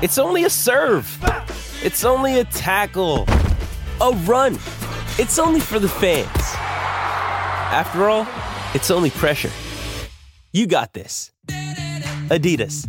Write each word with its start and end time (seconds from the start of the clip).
It's 0.00 0.16
only 0.16 0.44
a 0.44 0.50
serve. 0.50 1.18
It's 1.82 2.04
only 2.04 2.38
a 2.38 2.44
tackle, 2.44 3.26
a 4.00 4.12
run. 4.26 4.54
It's 5.18 5.40
only 5.40 5.58
for 5.58 5.80
the 5.80 5.88
fans. 5.88 6.28
After 7.72 8.08
all, 8.08 8.24
it's 8.74 8.92
only 8.92 9.10
pressure. 9.10 9.50
You 10.52 10.68
got 10.68 10.92
this. 10.92 11.32
Adidas. 12.30 12.86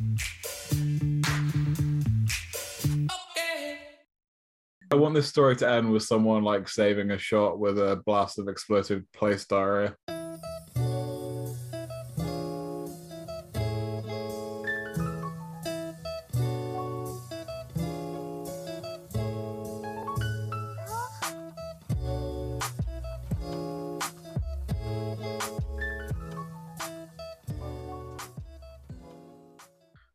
I 4.91 4.95
want 4.95 5.15
this 5.15 5.27
story 5.27 5.55
to 5.55 5.67
end 5.67 5.91
with 5.91 6.03
someone 6.03 6.43
like 6.43 6.69
saving 6.69 7.09
a 7.09 7.17
shot 7.17 7.57
with 7.57 7.79
a 7.79 8.03
blast 8.05 8.37
of 8.37 8.47
explosive 8.47 9.01
plaice 9.13 9.47
diarrhea. 9.47 9.95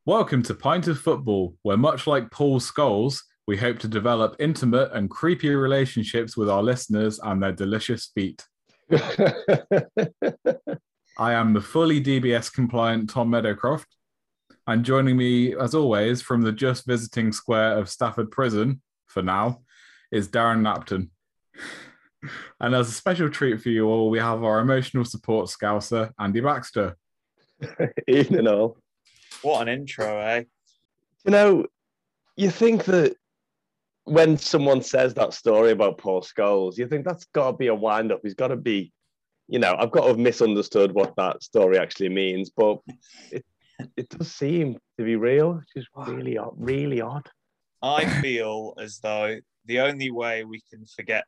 Welcome 0.06 0.42
to 0.42 0.54
Pint 0.54 0.86
of 0.88 1.00
Football, 1.00 1.56
where 1.62 1.78
much 1.78 2.06
like 2.06 2.30
Paul 2.30 2.60
Scholes, 2.60 3.22
we 3.46 3.56
hope 3.56 3.78
to 3.78 3.88
develop 3.88 4.36
intimate 4.38 4.92
and 4.92 5.08
creepy 5.08 5.54
relationships 5.54 6.36
with 6.36 6.50
our 6.50 6.62
listeners 6.62 7.18
and 7.20 7.42
their 7.42 7.52
delicious 7.52 8.10
feet. 8.14 8.44
I 8.92 8.98
am 11.32 11.54
the 11.54 11.62
fully 11.62 12.02
DBS 12.02 12.52
compliant 12.52 13.08
Tom 13.08 13.30
Meadowcroft. 13.30 13.86
And 14.66 14.84
joining 14.84 15.16
me, 15.16 15.56
as 15.56 15.74
always, 15.74 16.20
from 16.20 16.42
the 16.42 16.52
just 16.52 16.86
visiting 16.86 17.32
square 17.32 17.78
of 17.78 17.88
Stafford 17.88 18.30
Prison, 18.30 18.82
for 19.06 19.22
now, 19.22 19.62
is 20.12 20.28
Darren 20.28 20.60
Napton. 20.60 21.08
And 22.60 22.74
as 22.74 22.90
a 22.90 22.92
special 22.92 23.30
treat 23.30 23.62
for 23.62 23.70
you 23.70 23.86
all, 23.86 24.10
we 24.10 24.18
have 24.18 24.44
our 24.44 24.60
emotional 24.60 25.06
support 25.06 25.48
scouser, 25.48 26.12
Andy 26.18 26.40
Baxter. 26.40 26.94
Evening 28.06 28.48
all. 28.48 28.76
What 29.44 29.62
an 29.62 29.68
intro, 29.68 30.18
eh? 30.20 30.44
You 31.24 31.30
know, 31.30 31.66
you 32.36 32.50
think 32.50 32.84
that 32.84 33.16
when 34.04 34.38
someone 34.38 34.82
says 34.82 35.14
that 35.14 35.34
story 35.34 35.70
about 35.70 35.98
Paul 35.98 36.22
Scholes, 36.22 36.78
you 36.78 36.86
think 36.86 37.04
that's 37.04 37.26
got 37.26 37.50
to 37.50 37.56
be 37.56 37.66
a 37.66 37.74
wind 37.74 38.10
up. 38.10 38.20
He's 38.22 38.34
got 38.34 38.48
to 38.48 38.56
be, 38.56 38.90
you 39.48 39.58
know, 39.58 39.76
I've 39.78 39.90
got 39.90 40.02
to 40.02 40.08
have 40.08 40.18
misunderstood 40.18 40.92
what 40.92 41.14
that 41.16 41.42
story 41.42 41.78
actually 41.78 42.08
means, 42.08 42.50
but 42.50 42.78
it, 43.30 43.44
it 43.96 44.08
does 44.08 44.32
seem 44.32 44.78
to 44.98 45.04
be 45.04 45.16
real. 45.16 45.60
It's 45.62 45.86
just 45.86 46.08
really 46.08 46.38
odd, 46.38 46.54
really 46.56 47.02
odd. 47.02 47.28
I 47.82 48.06
feel 48.22 48.72
as 48.78 48.98
though 49.00 49.36
the 49.66 49.80
only 49.80 50.10
way 50.10 50.44
we 50.44 50.62
can 50.70 50.86
forget 50.86 51.24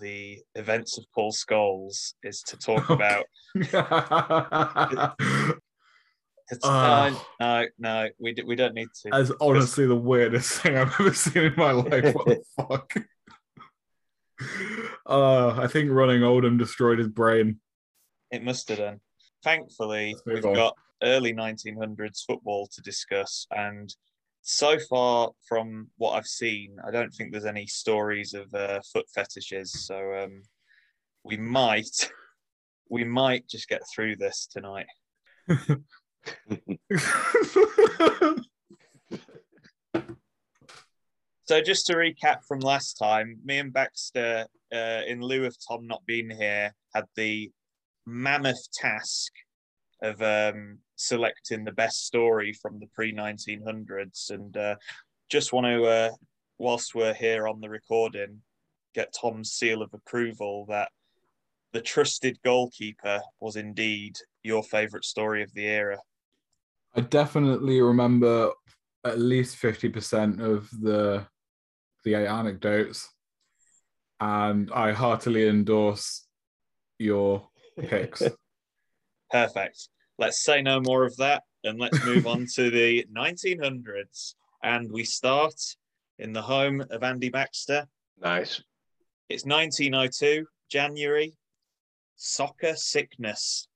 the 0.00 0.40
events 0.56 0.98
of 0.98 1.04
Paul 1.14 1.32
Scholes 1.32 2.14
is 2.22 2.42
to 2.42 2.56
talk 2.56 2.90
about. 2.96 3.26
It's, 6.50 6.60
Ah. 6.64 7.10
no, 7.40 7.46
no, 7.62 7.66
no, 7.78 8.08
we, 8.18 8.32
d- 8.32 8.42
we 8.46 8.54
don't 8.56 8.74
need 8.74 8.88
to. 9.02 9.10
That's 9.10 9.32
honestly 9.40 9.86
the 9.86 9.96
weirdest 9.96 10.60
thing 10.62 10.76
I've 10.76 10.94
ever 11.00 11.12
seen 11.12 11.42
in 11.44 11.54
my 11.56 11.72
life. 11.72 12.14
What 12.14 12.26
the 12.26 12.42
fuck? 12.56 12.94
Uh, 15.06 15.60
I 15.60 15.66
think 15.66 15.90
running 15.90 16.22
Oldham 16.22 16.58
destroyed 16.58 16.98
his 16.98 17.08
brain. 17.08 17.60
It 18.30 18.42
must 18.44 18.68
have 18.68 18.78
done. 18.78 19.00
Thankfully, 19.42 20.14
we've 20.26 20.44
on. 20.44 20.54
got 20.54 20.76
early 21.02 21.32
1900s 21.32 22.24
football 22.26 22.68
to 22.74 22.82
discuss. 22.82 23.46
And 23.50 23.94
so 24.42 24.78
far, 24.78 25.30
from 25.48 25.88
what 25.96 26.12
I've 26.12 26.26
seen, 26.26 26.76
I 26.86 26.90
don't 26.90 27.12
think 27.12 27.32
there's 27.32 27.44
any 27.46 27.66
stories 27.66 28.34
of 28.34 28.52
uh, 28.54 28.80
foot 28.92 29.06
fetishes. 29.14 29.72
So 29.86 29.96
um, 30.22 30.42
we 31.24 31.36
might, 31.36 32.10
we 32.90 33.04
might 33.04 33.48
just 33.48 33.68
get 33.68 33.82
through 33.94 34.16
this 34.16 34.46
tonight. 34.52 34.86
So 41.46 41.60
just 41.60 41.86
to 41.86 41.94
recap 41.94 42.44
from 42.44 42.58
last 42.58 42.94
time, 42.94 43.38
me 43.44 43.58
and 43.58 43.72
Baxter, 43.72 44.46
uh, 44.74 45.00
in 45.06 45.20
lieu 45.20 45.44
of 45.44 45.56
Tom 45.66 45.86
not 45.86 46.04
being 46.04 46.28
here, 46.28 46.74
had 46.92 47.04
the 47.14 47.52
mammoth 48.04 48.68
task 48.72 49.32
of 50.02 50.20
um, 50.22 50.78
selecting 50.96 51.62
the 51.62 51.70
best 51.70 52.04
story 52.04 52.52
from 52.52 52.80
the 52.80 52.88
pre 52.88 53.12
1900s, 53.12 54.30
and 54.30 54.56
uh, 54.56 54.74
just 55.30 55.52
want 55.52 55.66
to, 55.66 55.84
uh, 55.84 56.10
whilst 56.58 56.96
we're 56.96 57.14
here 57.14 57.46
on 57.46 57.60
the 57.60 57.70
recording, 57.70 58.42
get 58.92 59.14
Tom's 59.14 59.52
seal 59.52 59.82
of 59.82 59.94
approval 59.94 60.66
that 60.68 60.88
the 61.72 61.80
trusted 61.80 62.38
goalkeeper 62.42 63.20
was 63.38 63.54
indeed 63.54 64.16
your 64.42 64.64
favourite 64.64 65.04
story 65.04 65.44
of 65.44 65.54
the 65.54 65.66
era. 65.66 65.98
I 66.96 67.02
definitely 67.02 67.80
remember 67.80 68.52
at 69.04 69.18
least 69.18 69.56
50% 69.56 70.40
of 70.40 70.68
the 70.80 71.26
the 72.04 72.14
anecdotes 72.14 73.08
and 74.20 74.70
I 74.72 74.92
heartily 74.92 75.48
endorse 75.48 76.26
your 76.98 77.48
picks. 77.78 78.22
Perfect. 79.30 79.88
Let's 80.18 80.42
say 80.42 80.62
no 80.62 80.80
more 80.80 81.04
of 81.04 81.16
that 81.16 81.42
and 81.64 81.78
let's 81.78 82.02
move 82.04 82.26
on 82.26 82.46
to 82.54 82.70
the 82.70 83.04
1900s. 83.14 84.34
And 84.62 84.90
we 84.90 85.04
start 85.04 85.60
in 86.18 86.32
the 86.32 86.42
home 86.42 86.82
of 86.90 87.02
Andy 87.02 87.28
Baxter. 87.28 87.86
Nice. 88.18 88.62
It's 89.28 89.44
1902, 89.44 90.46
January. 90.70 91.34
Soccer 92.14 92.74
sickness. 92.76 93.68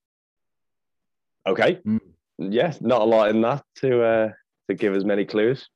Okay. 1.46 1.80
Mm. 1.86 2.00
Yes, 2.40 2.80
not 2.80 3.02
a 3.02 3.04
lot 3.04 3.28
in 3.28 3.40
that 3.42 3.62
to 3.76 4.02
uh, 4.02 4.28
to 4.68 4.74
give 4.74 4.94
as 4.94 5.04
many 5.04 5.24
clues. 5.24 5.68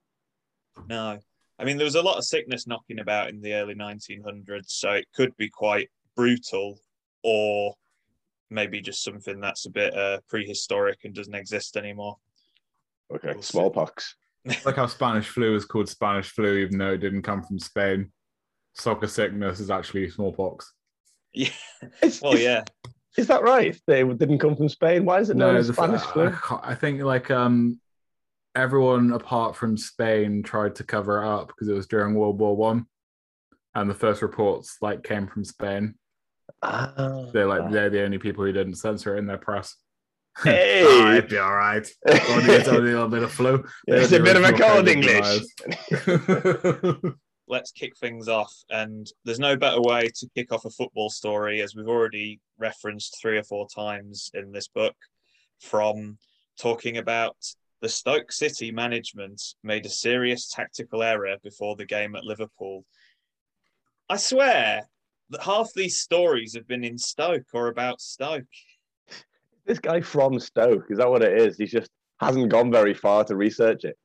No. 0.88 1.18
I 1.58 1.64
mean, 1.64 1.76
there 1.76 1.84
was 1.84 1.94
a 1.94 2.02
lot 2.02 2.18
of 2.18 2.24
sickness 2.24 2.66
knocking 2.66 2.98
about 2.98 3.28
in 3.28 3.40
the 3.40 3.52
early 3.54 3.74
1900s, 3.74 4.64
so 4.68 4.90
it 4.90 5.06
could 5.14 5.36
be 5.36 5.48
quite 5.48 5.88
brutal 6.16 6.80
or 7.22 7.74
maybe 8.50 8.80
just 8.80 9.04
something 9.04 9.40
that's 9.40 9.66
a 9.66 9.70
bit 9.70 9.96
uh, 9.96 10.18
prehistoric 10.28 11.00
and 11.04 11.14
doesn't 11.14 11.34
exist 11.34 11.76
anymore. 11.76 12.16
Okay. 13.14 13.34
Smallpox. 13.40 14.16
It's 14.44 14.66
like 14.66 14.76
how 14.76 14.86
Spanish 14.86 15.28
flu 15.28 15.54
is 15.54 15.64
called 15.64 15.88
Spanish 15.88 16.30
flu, 16.30 16.56
even 16.56 16.78
though 16.78 16.92
it 16.92 16.98
didn't 16.98 17.22
come 17.22 17.42
from 17.42 17.58
Spain. 17.58 18.10
Soccer 18.74 19.06
sickness 19.06 19.60
is 19.60 19.70
actually 19.70 20.10
smallpox. 20.10 20.72
Yeah. 21.32 21.50
Is, 22.02 22.20
Well, 22.20 22.32
is- 22.34 22.40
yeah. 22.42 22.64
Is 23.16 23.28
that 23.28 23.42
right? 23.42 23.78
They 23.86 24.02
didn't 24.02 24.38
come 24.40 24.56
from 24.56 24.68
Spain. 24.68 25.04
Why 25.04 25.20
is 25.20 25.30
it 25.30 25.36
known 25.36 25.56
as 25.56 25.68
the- 25.68 25.74
Spanish 25.74 26.02
flu? 26.12 26.32
I 26.62 26.74
think 26.74 27.02
like 27.02 27.30
um 27.30 27.80
everyone 28.56 29.12
apart 29.12 29.56
from 29.56 29.76
Spain 29.76 30.42
tried 30.42 30.74
to 30.76 30.84
cover 30.84 31.22
it 31.22 31.26
up 31.28 31.48
because 31.48 31.68
it 31.68 31.74
was 31.74 31.86
during 31.86 32.14
World 32.14 32.38
War 32.38 32.56
One, 32.56 32.86
and 33.74 33.88
the 33.88 33.94
first 33.94 34.22
reports 34.22 34.78
like 34.80 35.02
came 35.02 35.26
from 35.26 35.44
Spain. 35.44 35.94
Ah. 36.62 37.26
They're 37.32 37.46
like 37.46 37.70
they're 37.70 37.90
the 37.90 38.02
only 38.04 38.18
people 38.18 38.44
who 38.44 38.52
didn't 38.52 38.74
censor 38.76 39.14
it 39.16 39.18
in 39.18 39.26
their 39.26 39.38
press. 39.38 39.76
Hey! 40.42 40.82
Ah, 40.84 41.12
it'd 41.16 41.30
be 41.30 41.38
all 41.38 41.54
right. 41.54 41.86
Only 42.28 42.56
a 42.56 42.78
little 42.80 43.08
bit 43.08 43.22
of 43.22 43.30
flu. 43.30 43.64
It's 43.86 44.10
a 44.10 44.18
bit 44.18 44.34
of 44.34 44.42
a 44.42 44.52
cold 44.52 44.88
English. 44.88 45.44
Let's 47.48 47.72
kick 47.72 47.96
things 47.96 48.28
off. 48.28 48.52
And 48.70 49.06
there's 49.24 49.38
no 49.38 49.56
better 49.56 49.80
way 49.80 50.08
to 50.14 50.28
kick 50.34 50.52
off 50.52 50.64
a 50.64 50.70
football 50.70 51.10
story, 51.10 51.62
as 51.62 51.74
we've 51.74 51.88
already 51.88 52.40
referenced 52.58 53.18
three 53.20 53.38
or 53.38 53.44
four 53.44 53.66
times 53.74 54.30
in 54.34 54.52
this 54.52 54.68
book, 54.68 54.94
from 55.60 56.18
talking 56.58 56.98
about 56.98 57.36
the 57.80 57.88
Stoke 57.88 58.32
City 58.32 58.70
management 58.70 59.42
made 59.62 59.84
a 59.84 59.90
serious 59.90 60.48
tactical 60.48 61.02
error 61.02 61.36
before 61.42 61.76
the 61.76 61.84
game 61.84 62.16
at 62.16 62.24
Liverpool. 62.24 62.84
I 64.08 64.16
swear 64.16 64.88
that 65.30 65.42
half 65.42 65.70
these 65.74 65.98
stories 65.98 66.54
have 66.54 66.66
been 66.66 66.84
in 66.84 66.96
Stoke 66.98 67.46
or 67.52 67.68
about 67.68 68.00
Stoke. 68.00 68.44
This 69.66 69.78
guy 69.78 70.00
from 70.00 70.38
Stoke, 70.40 70.86
is 70.90 70.98
that 70.98 71.10
what 71.10 71.22
it 71.22 71.38
is? 71.38 71.56
He 71.56 71.66
just 71.66 71.90
hasn't 72.20 72.50
gone 72.50 72.70
very 72.70 72.94
far 72.94 73.24
to 73.24 73.36
research 73.36 73.84
it. 73.84 73.96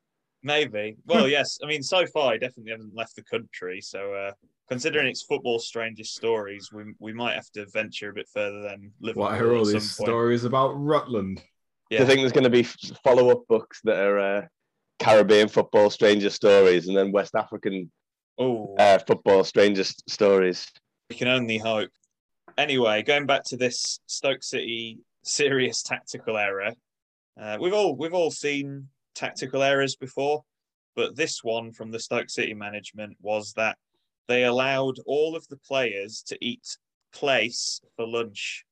Maybe. 0.44 0.96
Well, 1.06 1.28
yes. 1.28 1.60
I 1.64 1.68
mean, 1.68 1.84
so 1.84 2.06
far, 2.08 2.34
he 2.34 2.40
definitely 2.40 2.72
haven't 2.72 2.96
left 2.96 3.16
the 3.16 3.24
country. 3.24 3.82
So, 3.82 4.14
uh, 4.14 4.32
considering 4.70 5.08
it's 5.08 5.24
football 5.24 5.60
strangest 5.60 6.16
stories, 6.16 6.70
we 6.72 6.84
we 7.00 7.12
might 7.14 7.34
have 7.36 7.50
to 7.52 7.66
venture 7.74 8.10
a 8.10 8.14
bit 8.14 8.28
further 8.34 8.62
than 8.62 8.92
Liverpool. 9.02 9.24
What 9.24 9.42
are 9.42 9.54
all 9.54 9.66
these 9.66 9.98
point. 9.98 10.08
stories 10.08 10.46
about 10.46 10.70
Rutland? 10.70 11.38
Do 11.38 11.44
Yeah. 11.96 12.02
you 12.02 12.06
think 12.08 12.20
there's 12.22 12.32
going 12.32 12.44
to 12.46 12.50
be 12.50 12.64
follow 13.04 13.30
up 13.32 13.42
books 13.50 13.82
that 13.84 13.98
are 13.98 14.20
uh, 14.20 14.42
Caribbean 15.00 15.50
football 15.50 15.90
stranger 15.90 16.30
stories 16.30 16.88
and 16.88 16.96
then 16.96 17.12
West 17.12 17.36
African 17.36 17.92
Oh, 18.38 18.76
uh, 18.80 19.00
football 19.00 19.44
stranger 19.44 19.82
s- 19.82 19.96
stories? 20.08 20.66
we 21.10 21.16
can 21.18 21.28
only 21.28 21.58
hope. 21.58 21.90
Anyway, 22.58 23.02
going 23.04 23.26
back 23.26 23.44
to 23.46 23.58
this 23.58 24.00
Stoke 24.06 24.44
City 24.44 25.00
serious 25.24 25.84
tactical 25.84 26.38
error, 26.38 26.72
uh, 27.42 27.58
we've 27.60 27.74
all 27.74 27.96
we've 27.98 28.14
all 28.14 28.32
seen 28.32 28.88
tactical 29.19 29.62
errors 29.62 29.95
before, 29.95 30.44
but 30.95 31.16
this 31.16 31.44
one 31.44 31.71
from 31.71 31.92
the 31.92 32.00
Stoke 32.00 32.30
City 32.30 32.54
management 32.54 33.18
was 33.21 33.54
that 33.54 33.77
they 34.27 34.45
allowed 34.45 34.95
all 35.06 35.36
of 35.36 35.48
the 35.48 35.57
players 35.57 36.24
to 36.27 36.38
eat 36.42 36.77
plaice 37.12 37.81
for 37.95 38.07
lunch, 38.07 38.66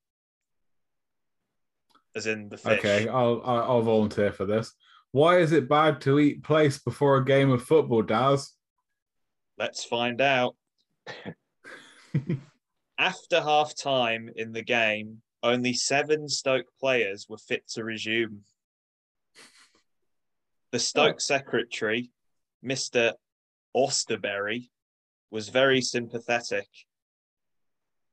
as 2.15 2.27
in 2.27 2.49
the 2.49 2.57
fish. 2.57 2.79
Okay, 2.79 3.07
I'll 3.07 3.41
I'll 3.44 3.63
I'll 3.63 3.81
volunteer 3.81 4.31
for 4.31 4.45
this. 4.45 4.73
Why 5.11 5.39
is 5.39 5.51
it 5.51 5.69
bad 5.69 6.01
to 6.01 6.19
eat 6.19 6.44
plaice 6.44 6.79
before 6.79 7.17
a 7.17 7.25
game 7.25 7.49
of 7.49 7.63
football, 7.63 8.03
Daz? 8.03 8.53
Let's 9.57 9.83
find 9.83 10.21
out. 10.21 10.55
After 12.99 13.41
half 13.41 13.75
time 13.75 14.29
in 14.35 14.51
the 14.53 14.63
game, 14.63 15.21
only 15.44 15.73
seven 15.73 16.27
Stoke 16.27 16.65
players 16.79 17.27
were 17.29 17.38
fit 17.38 17.67
to 17.69 17.83
resume. 17.83 18.44
The 20.72 20.80
Stoke 20.80 21.22
secretary, 21.22 22.12
Mr. 22.66 23.14
Austerberry, 23.75 24.69
was 25.31 25.50
very 25.50 25.81
sympathetic. 25.81 26.68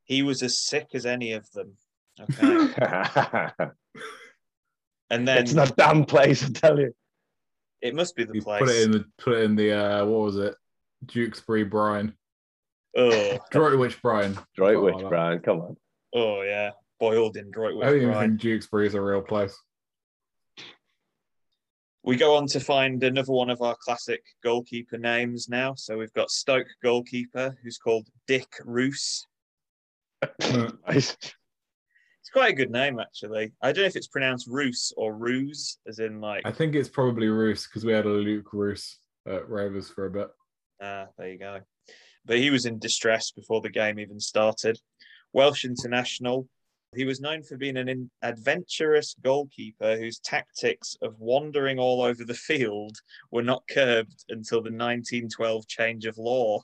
He 0.04 0.22
was 0.22 0.42
as 0.42 0.58
sick 0.58 0.88
as 0.94 1.06
any 1.06 1.32
of 1.32 1.50
them. 1.52 1.72
Okay. 2.20 3.48
And 5.10 5.28
then 5.28 5.38
it's 5.38 5.52
not 5.52 5.76
damn 5.76 6.04
plaice, 6.06 6.44
I 6.44 6.48
tell 6.52 6.78
you. 6.80 6.94
it 7.82 7.94
must 7.94 8.16
be 8.16 8.24
the 8.24 8.34
You 8.34 8.42
plaice. 8.42 8.60
put 8.60 8.70
it 8.70 8.82
in 8.82 8.90
the 8.90 9.04
put 9.18 9.34
it 9.34 9.42
in 9.44 9.54
the 9.54 9.72
uh 9.72 10.04
what 10.06 10.20
was 10.22 10.36
it? 10.38 10.54
Dukesbury 11.06 11.68
Brine. 11.68 12.14
Oh, 12.96 13.38
Droitwich 13.50 14.00
Brine. 14.00 14.36
Droitwich, 14.56 14.94
Oh, 14.96 15.00
that- 15.02 15.08
Brian, 15.10 15.38
come 15.40 15.60
on. 15.60 15.76
oh 16.14 16.42
yeah. 16.42 16.70
Boiled 16.98 17.36
in 17.36 17.50
Droitwich. 17.50 17.84
I 17.84 17.90
don't 17.90 17.96
even 17.96 18.10
brine. 18.12 18.38
think 18.38 18.40
Dukesbury 18.62 18.86
is 18.86 18.94
a 18.94 19.00
real 19.00 19.20
place. 19.20 19.54
We 22.06 22.16
go 22.16 22.36
on 22.36 22.46
to 22.48 22.60
find 22.60 23.02
another 23.02 23.32
one 23.32 23.48
of 23.48 23.62
our 23.62 23.74
classic 23.80 24.22
goalkeeper 24.42 24.98
names 24.98 25.48
now. 25.48 25.74
So 25.74 25.96
we've 25.96 26.12
got 26.12 26.30
Stoke 26.30 26.66
goalkeeper 26.82 27.56
who's 27.62 27.78
called 27.78 28.08
Dick 28.26 28.52
Roos. 28.64 29.26
Nice. 30.86 31.16
It's 31.20 32.30
quite 32.32 32.52
a 32.52 32.56
good 32.56 32.70
name 32.70 32.98
actually. 33.00 33.52
I 33.62 33.72
don't 33.72 33.82
know 33.82 33.88
if 33.88 33.96
it's 33.96 34.06
pronounced 34.06 34.46
Roos 34.46 34.92
or 34.96 35.14
Ruse, 35.14 35.78
as 35.86 35.98
in 35.98 36.20
like 36.20 36.42
I 36.46 36.50
think 36.50 36.74
it's 36.74 36.88
probably 36.88 37.28
Roos 37.28 37.66
because 37.66 37.84
we 37.84 37.92
had 37.92 38.06
a 38.06 38.10
Luke 38.10 38.52
Roos 38.52 38.98
at 39.26 39.48
Rovers 39.48 39.90
for 39.90 40.06
a 40.06 40.10
bit. 40.10 40.28
ah, 40.82 41.06
there 41.18 41.28
you 41.28 41.38
go. 41.38 41.60
But 42.24 42.38
he 42.38 42.50
was 42.50 42.64
in 42.64 42.78
distress 42.78 43.30
before 43.30 43.60
the 43.60 43.68
game 43.70 43.98
even 43.98 44.20
started. 44.20 44.78
Welsh 45.34 45.64
international. 45.66 46.48
He 46.96 47.04
was 47.04 47.20
known 47.20 47.42
for 47.42 47.56
being 47.56 47.76
an 47.76 48.10
adventurous 48.22 49.14
goalkeeper 49.22 49.96
whose 49.96 50.18
tactics 50.20 50.96
of 51.02 51.18
wandering 51.18 51.78
all 51.78 52.02
over 52.02 52.24
the 52.24 52.34
field 52.34 52.96
were 53.30 53.42
not 53.42 53.62
curbed 53.68 54.24
until 54.28 54.58
the 54.58 54.70
1912 54.70 55.66
change 55.66 56.06
of 56.06 56.18
law. 56.18 56.60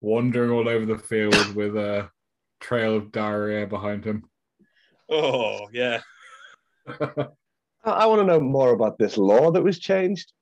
Wandering 0.00 0.50
all 0.50 0.68
over 0.68 0.86
the 0.86 0.98
field 0.98 1.54
with 1.54 1.76
a 1.76 2.10
trail 2.60 2.96
of 2.96 3.12
diarrhea 3.12 3.66
behind 3.66 4.04
him. 4.04 4.28
Oh, 5.08 5.68
yeah. 5.72 6.00
I, 7.84 8.06
want 8.06 8.20
to 8.20 8.26
know 8.26 8.40
more 8.40 8.72
about 8.72 8.98
this 8.98 9.16
law 9.16 9.50
that 9.50 9.62
was 9.62 9.78
changed. 9.78 10.32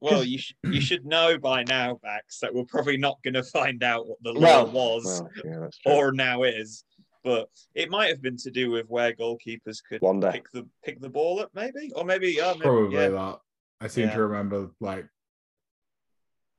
Well, 0.00 0.22
you 0.24 0.38
sh- 0.38 0.54
you 0.64 0.80
should 0.80 1.06
know 1.06 1.38
by 1.38 1.64
now, 1.64 1.98
Bax, 2.02 2.38
that 2.40 2.54
we're 2.54 2.64
probably 2.64 2.96
not 2.98 3.18
going 3.22 3.34
to 3.34 3.42
find 3.42 3.82
out 3.82 4.06
what 4.06 4.18
the 4.22 4.32
law 4.32 4.64
Well, 4.64 4.70
was 4.70 5.22
well, 5.44 5.70
yeah, 5.84 5.92
or 5.92 6.12
now 6.12 6.42
is, 6.42 6.84
but 7.24 7.48
it 7.74 7.88
might 7.90 8.08
have 8.08 8.20
been 8.20 8.36
to 8.38 8.50
do 8.50 8.70
with 8.70 8.86
where 8.88 9.12
goalkeepers 9.14 9.78
could 9.88 10.02
Wander. 10.02 10.30
pick 10.30 10.50
the 10.52 10.66
pick 10.84 11.00
the 11.00 11.08
ball 11.08 11.40
up, 11.40 11.50
maybe, 11.54 11.90
or 11.96 12.04
maybe, 12.04 12.38
oh, 12.40 12.52
maybe 12.54 12.62
Probably 12.62 12.94
yeah. 12.96 13.08
that. 13.08 13.38
I 13.80 13.86
seem 13.88 14.08
Yeah. 14.08 14.14
to 14.16 14.22
remember 14.26 14.70
like 14.80 15.06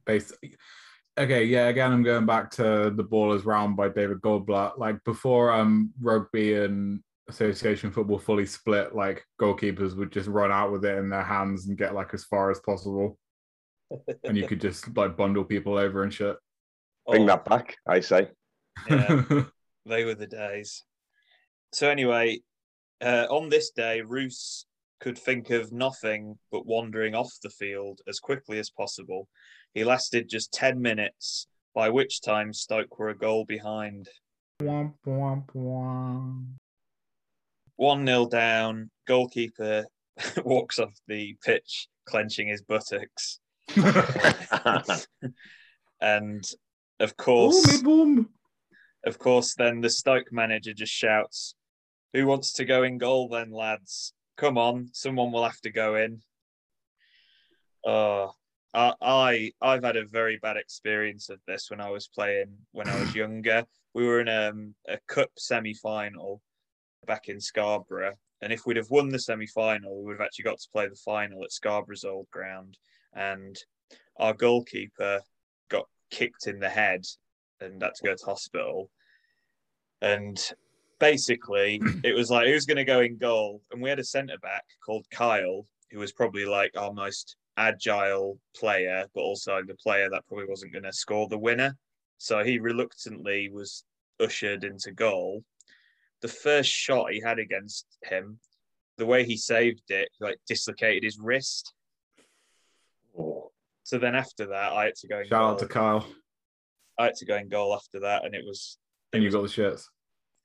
based 0.06 0.34
okay, 1.18 1.44
yeah, 1.46 1.68
again 1.68 1.92
I'm 1.92 2.04
going 2.04 2.26
back 2.26 2.52
to 2.52 2.92
the 2.96 3.04
ball 3.04 3.34
is 3.34 3.46
round 3.46 3.76
by 3.78 3.90
David 3.90 4.22
Goldblatt. 4.22 4.78
Like 4.78 5.04
before 5.04 5.52
um 5.52 5.92
rugby 6.02 6.56
and 6.56 7.02
association 7.30 7.92
football 7.92 8.18
fully 8.20 8.46
split, 8.46 8.96
like 8.96 9.24
goalkeepers 9.40 9.96
would 9.96 10.12
just 10.12 10.28
run 10.30 10.52
out 10.52 10.72
with 10.72 10.86
it 10.86 10.98
in 10.98 11.10
their 11.10 11.24
hands 11.24 11.68
and 11.68 11.78
get 11.78 11.94
like 11.94 12.14
as 12.14 12.24
far 12.24 12.50
as 12.52 12.60
possible. 12.62 13.18
And 14.24 14.38
you 14.38 14.48
could 14.48 14.62
just 14.62 14.96
like 14.96 15.16
bundle 15.18 15.44
people 15.44 15.78
over 15.78 16.04
and 16.04 16.14
shit. 16.14 16.36
Bring 17.08 17.24
Oh, 17.24 17.28
that 17.28 17.46
back, 17.46 17.76
I 17.88 18.00
say. 18.02 18.30
yeah. 18.90 19.24
they 19.86 20.04
were 20.04 20.16
the 20.16 20.28
days. 20.28 20.84
So 21.74 21.90
anyway, 21.90 22.40
uh, 23.02 23.28
on 23.30 23.50
this 23.50 23.72
day, 23.72 24.02
Roos 24.02 24.66
could 25.00 25.18
think 25.18 25.50
of 25.52 25.72
nothing 25.72 26.38
but 26.52 26.66
wandering 26.66 27.14
off 27.16 27.32
the 27.44 27.50
field 27.50 28.02
as 28.08 28.20
quickly 28.20 28.60
as 28.60 28.70
possible. 28.70 29.28
He 29.74 29.84
lasted 29.84 30.28
just 30.30 30.52
10 30.54 30.82
minutes, 30.82 31.48
by 31.76 31.90
which 31.90 32.22
time 32.22 32.52
Stoke 32.52 32.98
were 32.98 33.10
a 33.10 33.18
goal 33.18 33.46
behind. 33.46 34.10
Womp, 34.62 34.94
womp, 35.06 35.46
womp. 35.56 36.46
1 37.76 38.04
nil 38.04 38.26
down, 38.26 38.90
goalkeeper 39.08 39.86
walks 40.44 40.80
off 40.80 40.94
the 41.08 41.36
pitch, 41.46 41.88
clenching 42.06 42.48
his 42.48 42.64
buttocks. 42.64 43.40
And 46.00 46.44
of 47.00 47.18
course, 47.18 47.82
boom. 47.82 48.30
Of 49.06 49.20
course, 49.20 49.56
then 49.56 49.82
the 49.82 49.90
Stoke 49.90 50.32
manager 50.32 50.74
just 50.74 50.92
shouts, 50.92 51.56
Who 52.14 52.26
wants 52.26 52.54
to 52.54 52.66
go 52.66 52.84
in 52.84 52.98
goal 52.98 53.30
then, 53.30 53.52
lads? 53.52 54.14
Come 54.38 54.58
on, 54.58 54.90
someone 54.94 55.32
will 55.32 55.44
have 55.44 55.62
to 55.62 55.72
go 55.72 55.96
in. 55.96 56.22
Oh, 57.86 58.32
I, 58.74 58.94
I 59.02 59.52
I've 59.62 59.84
had 59.84 59.98
a 59.98 60.06
very 60.06 60.38
bad 60.38 60.58
experience 60.58 61.30
of 61.30 61.40
this 61.48 61.70
when 61.70 61.80
I 61.80 61.90
was 61.90 62.08
playing 62.08 62.58
when 62.72 62.88
I 62.90 63.00
was 63.00 63.16
younger. 63.24 63.66
We 63.94 64.06
were 64.06 64.22
in 64.22 64.30
um, 64.30 64.76
a 64.88 65.00
cup 65.08 65.30
semi-final 65.38 66.42
back 67.06 67.30
in 67.30 67.40
Scarborough, 67.40 68.16
and 68.42 68.52
if 68.52 68.66
we'd 68.66 68.78
have 68.78 68.90
won 68.90 69.10
the 69.10 69.20
semi-final, 69.20 70.00
we 70.00 70.06
would 70.06 70.20
have 70.20 70.26
actually 70.26 70.44
got 70.44 70.60
to 70.60 70.70
play 70.72 70.88
the 70.88 70.96
final 70.96 71.44
at 71.44 71.52
Scarborough's 71.52 72.04
old 72.04 72.30
ground. 72.30 72.78
And 73.18 73.58
our 74.18 74.34
goalkeeper 74.34 75.22
got 75.70 75.86
kicked 76.12 76.48
in 76.48 76.60
the 76.60 76.70
head 76.70 77.04
and 77.60 77.82
had 77.82 77.96
to 77.96 78.04
go 78.04 78.16
to 78.16 78.26
hospital. 78.26 78.90
And 80.02 80.40
basically, 81.00 81.82
it 82.04 82.16
was 82.16 82.30
like 82.30 82.48
who's 82.48 82.66
going 82.66 82.78
to 82.78 82.86
go 82.86 83.02
in 83.02 83.18
goal, 83.18 83.62
and 83.72 83.82
we 83.82 83.90
had 83.90 84.00
a 84.00 84.04
centre 84.04 84.38
back 84.42 84.64
called 84.86 85.06
Kyle, 85.12 85.66
who 85.92 86.00
was 86.00 86.14
probably 86.14 86.46
like 86.46 86.72
our 86.78 86.94
most 86.94 87.36
agile 87.58 88.40
player, 88.56 89.06
but 89.14 89.22
also 89.22 89.62
the 89.66 89.76
player 89.76 90.10
that 90.10 90.26
probably 90.28 90.46
wasn't 90.48 90.72
going 90.72 90.84
to 90.84 90.94
score 90.94 91.28
the 91.28 91.38
winner. 91.38 91.76
So 92.20 92.44
he 92.44 92.60
reluctantly 92.60 93.50
was 93.50 93.84
ushered 94.20 94.64
into 94.64 94.92
goal. 94.92 95.44
The 96.22 96.28
first 96.28 96.70
shot 96.70 97.12
he 97.12 97.22
had 97.22 97.40
against 97.40 97.86
him, 98.04 98.40
the 98.98 99.06
way 99.06 99.24
he 99.24 99.38
saved 99.38 99.90
it, 99.90 100.10
like 100.20 100.38
dislocated 100.48 101.04
his 101.04 101.20
wrist. 101.20 101.74
Oh, 103.18 103.52
So 103.84 103.98
then 103.98 104.16
after 104.16 104.46
that, 104.48 104.72
I 104.74 104.86
had 104.86 104.96
to 104.96 105.08
go 105.08 105.20
in 105.20 105.26
Shout 105.28 105.40
goal. 105.42 105.50
out 105.52 105.60
to 105.60 105.68
Kyle. 105.68 106.08
I 107.00 107.06
had 107.06 107.16
to 107.16 107.26
go 107.26 107.36
in 107.38 107.50
goal 107.50 107.74
after 107.76 108.00
that, 108.02 108.26
and 108.26 108.34
it 108.36 108.44
was. 108.46 108.78
And 109.14 109.24
you 109.24 109.30
got 109.32 109.44
the 109.44 109.48
shirts. 109.50 109.90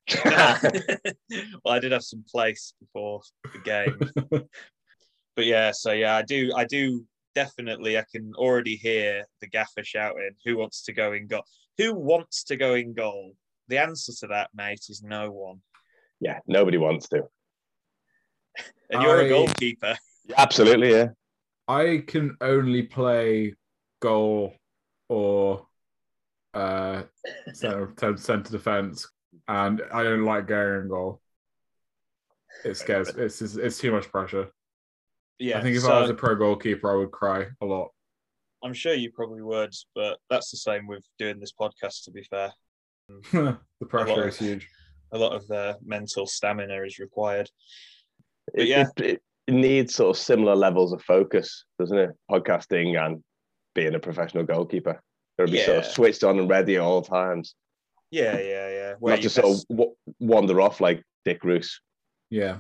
well, 0.25 1.75
I 1.75 1.79
did 1.79 1.93
have 1.93 2.03
some 2.03 2.25
plaice 2.29 2.75
before 2.81 3.21
the 3.53 3.59
game, 3.61 3.99
but 5.37 5.47
yeah. 5.47 5.71
So 5.73 5.93
yeah, 5.93 6.17
I 6.17 6.23
do. 6.23 6.53
I 6.57 6.65
do 6.65 7.05
definitely. 7.35 7.97
I 7.99 8.05
can 8.13 8.33
already 8.37 8.77
hear 8.77 9.25
the 9.41 9.47
gaffer 9.49 9.83
shouting, 9.85 10.31
"Who 10.45 10.57
wants 10.59 10.83
to 10.85 10.93
go 10.93 11.13
in 11.13 11.27
goal? 11.29 11.45
Who 11.79 11.95
wants 11.95 12.45
to 12.45 12.57
go 12.57 12.75
in 12.75 12.95
goal?" 12.95 13.33
The 13.69 13.79
answer 13.79 14.13
to 14.21 14.27
that, 14.29 14.51
mate, 14.55 14.81
is 14.89 15.03
no 15.05 15.31
one. 15.31 15.61
yeah, 16.21 16.41
nobody 16.47 16.79
wants 16.79 17.09
to. 17.11 17.23
And 18.91 19.03
you're 19.03 19.23
I- 19.23 19.25
a 19.27 19.29
goalkeeper. 19.29 19.97
Absolutely, 20.37 20.91
yeah. 20.91 21.07
I 21.69 22.05
can 22.07 22.37
only 22.41 22.83
play 22.83 23.55
goal 24.01 24.55
or 25.09 25.67
uh 26.55 27.03
center, 27.53 27.93
center 28.17 28.51
defense, 28.51 29.09
and 29.49 29.81
I 29.93 30.03
don't 30.03 30.25
like 30.25 30.47
going 30.47 30.83
in 30.83 30.89
goal. 30.89 31.21
It 32.65 32.77
scares. 32.77 33.09
It's 33.11 33.41
it's, 33.41 33.57
it's 33.57 33.79
too 33.79 33.93
much 33.93 34.11
pressure. 34.11 34.49
Yeah. 35.39 35.59
I 35.59 35.63
think 35.63 35.77
if 35.77 35.83
so 35.83 35.93
I 35.93 36.01
was 36.01 36.11
a 36.11 36.15
pro 36.15 36.37
goalkeeper, 36.37 36.93
I 36.93 36.97
would 36.97 37.11
cry 37.11 37.47
a 37.61 37.65
lot. 37.65 37.89
I'm 38.63 38.75
sure 38.75 38.95
you 38.95 39.11
probably 39.11 39.43
would, 39.43 39.75
but 39.95 40.19
that's 40.31 40.51
the 40.51 40.57
same 40.57 40.87
with 40.87 41.05
doing 41.19 41.41
this 41.41 41.53
podcast. 41.53 42.05
To 42.05 42.11
be 42.13 42.23
fair, 42.23 42.53
the 43.33 43.87
pressure 43.89 44.23
of- 44.23 44.29
is 44.29 44.39
huge. 44.39 44.69
a 45.13 45.19
lot 45.19 45.33
of 45.33 45.51
uh, 45.51 45.75
mental 45.85 46.27
stamina 46.27 46.83
is 46.85 46.99
required. 46.99 47.51
It, 48.55 48.69
yeah. 48.69 48.87
it, 48.99 49.05
it 49.05 49.23
needs 49.49 49.95
sort 49.95 50.17
of 50.17 50.23
similar 50.23 50.55
levels 50.55 50.93
of 50.93 51.03
focus, 51.03 51.65
doesn't 51.79 51.99
it? 51.99 52.11
Podcasting 52.31 52.99
and 52.99 53.23
being 53.75 53.95
a 53.95 53.99
professional 53.99 54.45
goalkeeper. 54.45 55.01
Got 55.39 55.47
to 55.47 55.53
be 55.53 55.59
sort 55.63 55.79
of 55.79 55.87
switched 55.87 56.25
on 56.25 56.39
and 56.39 56.49
ready 56.49 56.77
at 56.77 56.81
all 56.83 57.03
times. 57.03 57.55
Yeah, 58.11 58.39
yeah, 58.39 58.69
yeah. 58.69 58.95
Where 58.99 59.13
Not 59.15 59.19
you 59.19 59.23
just 59.25 59.37
sort 59.37 59.57
of 59.57 59.69
w- 59.69 59.95
wander 60.21 60.61
off 60.61 60.81
like 60.81 61.03
Dick 61.25 61.43
Roos. 61.45 61.81
Yeah, 62.31 62.59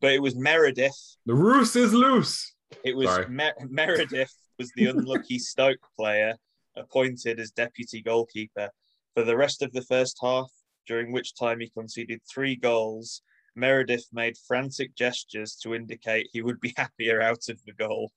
But 0.00 0.12
it 0.12 0.22
was 0.22 0.34
Meredith. 0.36 1.16
the 1.24 1.34
Roos 1.34 1.74
is 1.76 1.92
loose. 1.94 2.52
It 2.84 2.96
was 2.96 3.08
Sorry. 3.08 3.28
Mer- 3.28 3.54
Meredith 3.68 4.34
was 4.58 4.70
the 4.76 4.86
unlucky 4.86 5.38
Stoke 5.40 5.78
player 5.98 6.34
appointed 6.76 7.40
as 7.40 7.50
deputy 7.52 8.02
goalkeeper 8.02 8.70
for 9.14 9.22
the 9.24 9.36
rest 9.36 9.62
of 9.62 9.72
the 9.72 9.82
first 9.82 10.18
half, 10.20 10.50
during 10.86 11.10
which 11.12 11.34
time 11.34 11.60
he 11.60 11.68
conceded 11.70 12.20
three 12.28 12.54
goals. 12.56 13.22
Meredith 13.56 14.06
made 14.12 14.36
frantic 14.46 14.94
gestures 14.94 15.56
to 15.62 15.74
indicate 15.74 16.28
he 16.32 16.42
would 16.42 16.60
be 16.60 16.74
happier 16.76 17.20
out 17.22 17.48
of 17.48 17.58
the 17.64 17.72
goal. 17.72 18.12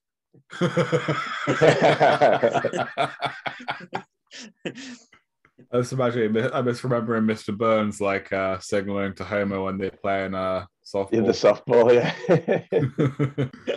I 5.71 5.77
was 5.77 5.91
imagining, 5.91 6.51
I 6.53 6.61
was 6.61 6.83
remembering 6.83 7.23
Mr. 7.23 7.55
Burns 7.57 7.99
like 7.99 8.31
uh, 8.31 8.59
signaling 8.59 9.13
to 9.15 9.23
Homer 9.23 9.61
when 9.61 9.77
they're 9.77 9.91
playing 9.91 10.35
uh, 10.35 10.65
softball. 10.85 11.13
In 11.13 11.23
the 11.25 11.31
softball, 11.31 11.93
yeah. 11.93 12.13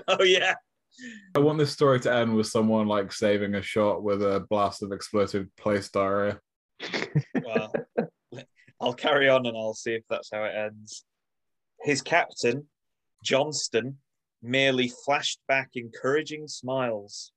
oh 0.09 0.23
yeah, 0.23 0.54
I 1.35 1.38
want 1.38 1.59
this 1.59 1.73
story 1.73 2.00
to 2.00 2.14
end 2.14 2.35
with 2.35 2.47
someone 2.47 2.87
like 2.87 3.12
saving 3.12 3.54
a 3.54 3.62
shot 3.62 4.02
with 4.02 4.23
a 4.23 4.47
blast 4.49 4.83
of 4.83 4.92
explosive 4.92 5.47
plaice 5.57 5.90
diarrhea. 5.90 6.38
well, 7.45 7.73
I'll 8.81 8.95
carry 8.95 9.28
on 9.28 9.47
and 9.47 9.57
I'll 9.57 9.75
see 9.75 9.95
if 9.95 10.02
that's 10.09 10.31
how 10.33 10.45
it 10.45 10.54
ends. 10.54 11.04
His 11.83 12.03
captain, 12.03 12.67
Johnston, 13.25 13.99
merely 14.43 14.93
flashed 15.05 15.41
back 15.49 15.71
encouraging 15.75 16.49
smiles. 16.49 17.33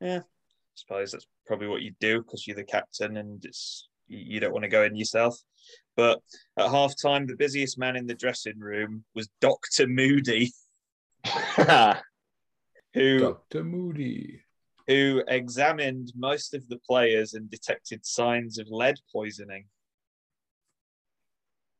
Yeah, 0.00 0.20
I 0.20 0.74
suppose 0.74 1.12
that's 1.12 1.26
probably 1.46 1.68
what 1.68 1.82
you 1.82 1.92
do 2.00 2.22
because 2.22 2.46
you're 2.46 2.56
the 2.56 2.64
captain 2.64 3.16
and 3.16 3.44
it's 3.44 3.88
you 4.06 4.18
you 4.18 4.40
don't 4.40 4.52
want 4.52 4.64
to 4.64 4.68
go 4.68 4.84
in 4.84 4.96
yourself. 4.96 5.38
But 5.96 6.20
at 6.58 6.70
half 6.70 6.94
time, 7.00 7.26
the 7.26 7.36
busiest 7.36 7.78
man 7.78 7.96
in 7.96 8.06
the 8.06 8.14
dressing 8.14 8.58
room 8.58 9.04
was 9.14 9.28
Dr. 9.40 9.86
Moody, 9.86 10.52
who 12.94 13.18
Dr. 13.18 13.64
Moody. 13.64 14.42
who 14.86 15.22
examined 15.26 16.12
most 16.16 16.54
of 16.54 16.68
the 16.68 16.78
players 16.78 17.34
and 17.34 17.50
detected 17.50 18.06
signs 18.06 18.58
of 18.58 18.68
lead 18.70 18.98
poisoning. 19.12 19.66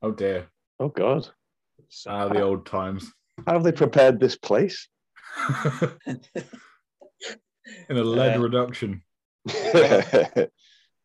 Oh 0.02 0.12
dear. 0.12 0.48
oh, 0.80 0.88
God. 0.88 1.28
So 1.88 2.10
Ah, 2.10 2.28
the 2.28 2.40
old 2.40 2.66
times. 2.66 3.12
How 3.46 3.54
have 3.54 3.64
they 3.64 3.72
prepared 3.72 4.18
this 4.20 4.36
plaice? 4.36 4.88
In 7.88 7.96
a 7.96 8.02
lead 8.02 8.36
Uh, 8.36 8.40
reduction. 8.40 9.02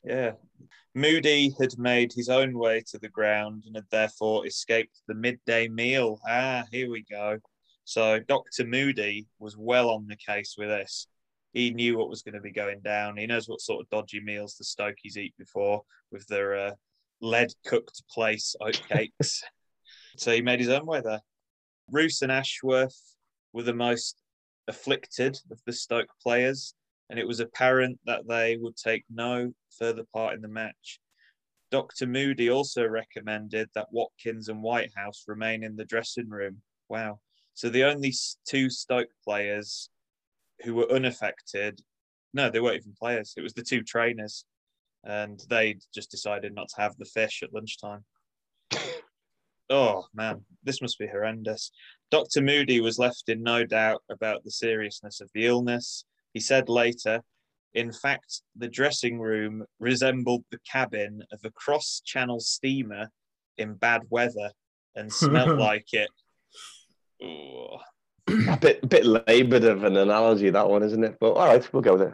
Yeah. 0.05 0.33
Moody 0.95 1.55
had 1.59 1.77
made 1.79 2.11
his 2.13 2.27
own 2.27 2.57
way 2.57 2.83
to 2.91 2.99
the 2.99 3.07
ground 3.09 3.63
and 3.65 3.75
had 3.75 3.85
therefore 3.89 4.45
escaped 4.45 4.99
the 5.07 5.13
midday 5.15 5.67
meal. 5.69 6.19
Ah, 6.27 6.65
here 6.71 6.89
we 6.91 7.03
go. 7.09 7.39
So 7.85 8.19
Dr. 8.19 8.65
Moody 8.65 9.27
was 9.39 9.55
well 9.57 9.89
on 9.89 10.07
the 10.07 10.17
case 10.17 10.55
with 10.57 10.67
this. 10.67 11.07
He 11.53 11.71
knew 11.71 11.97
what 11.97 12.09
was 12.09 12.21
going 12.21 12.35
to 12.35 12.41
be 12.41 12.51
going 12.51 12.81
down. 12.81 13.15
He 13.17 13.25
knows 13.27 13.47
what 13.47 13.61
sort 13.61 13.81
of 13.81 13.89
dodgy 13.89 14.19
meals 14.19 14.55
the 14.55 14.65
Stokies 14.65 15.15
eat 15.17 15.33
before 15.37 15.83
with 16.11 16.27
their 16.27 16.55
uh, 16.55 16.71
lead 17.21 17.53
cooked 17.65 18.03
plaice 18.13 18.55
oatcakes. 18.61 19.41
so 20.17 20.31
he 20.31 20.41
made 20.41 20.59
his 20.59 20.69
own 20.69 20.85
way 20.85 21.01
there. 21.01 21.21
Roos 21.91 22.21
and 22.21 22.31
Ashworth 22.31 22.99
were 23.51 23.63
the 23.63 23.73
most 23.73 24.21
afflicted 24.67 25.37
of 25.51 25.59
the 25.65 25.73
Stoke 25.73 26.09
players 26.21 26.73
and 27.09 27.19
it 27.19 27.27
was 27.27 27.39
apparent 27.39 27.99
that 28.05 28.27
they 28.27 28.57
would 28.57 28.75
take 28.75 29.03
no 29.13 29.53
further 29.77 30.03
part 30.13 30.33
in 30.33 30.41
the 30.41 30.47
match. 30.47 30.99
Dr. 31.69 32.07
Moody 32.07 32.49
also 32.49 32.85
recommended 32.85 33.69
that 33.75 33.91
Watkins 33.91 34.47
and 34.47 34.61
Whitehouse 34.61 35.25
remain 35.27 35.63
in 35.63 35.75
the 35.75 35.85
dressing 35.85 36.29
room. 36.29 36.61
Wow. 36.89 37.19
So 37.55 37.69
the 37.69 37.83
only 37.83 38.13
two 38.47 38.69
Stoke 38.69 39.09
players 39.23 39.89
who 40.63 40.75
were 40.75 40.91
unaffected, 40.91 41.81
no, 42.33 42.49
they 42.49 42.59
weren't 42.59 42.77
even 42.77 42.95
players. 42.99 43.33
It 43.37 43.41
was 43.41 43.53
the 43.53 43.63
two 43.63 43.83
trainers. 43.83 44.45
And 45.03 45.43
they 45.49 45.77
just 45.93 46.11
decided 46.11 46.55
not 46.55 46.69
to 46.69 46.81
have 46.81 46.95
the 46.97 47.05
fish 47.05 47.43
at 47.43 47.53
lunchtime. 47.53 48.05
Oh, 49.69 50.05
man, 50.13 50.43
this 50.63 50.81
must 50.81 50.99
be 50.99 51.07
horrendous. 51.07 51.71
Dr. 52.11 52.41
Moody 52.41 52.81
was 52.81 52.99
left 52.99 53.23
in 53.27 53.41
no 53.41 53.65
doubt 53.65 54.03
about 54.09 54.43
the 54.43 54.51
seriousness 54.51 55.21
of 55.21 55.29
the 55.33 55.45
illness. 55.45 56.05
He 56.33 56.39
said 56.39 56.69
later, 56.69 57.21
in 57.73 57.91
fact, 57.91 58.41
the 58.55 58.67
dressing 58.67 59.19
room 59.19 59.65
resembled 59.79 60.43
the 60.51 60.59
cabin 60.69 61.23
of 61.31 61.39
a 61.43 61.51
cross 61.51 62.01
channel 62.05 62.39
steamer 62.39 63.09
in 63.57 63.73
bad 63.73 64.03
weather 64.09 64.51
and 64.95 65.11
smelt 65.11 65.57
like 65.59 65.87
it. 65.93 66.09
Ooh. 67.23 67.77
a 68.49 68.57
bit, 68.57 68.87
bit 68.87 69.05
laboured 69.05 69.63
of 69.63 69.83
an 69.83 69.97
analogy, 69.97 70.49
that 70.49 70.69
one, 70.69 70.83
isn't 70.83 71.03
it? 71.03 71.17
But 71.19 71.33
all 71.33 71.47
right, 71.47 71.73
we'll 71.73 71.81
go 71.81 71.93
with 71.93 72.09
it. 72.09 72.13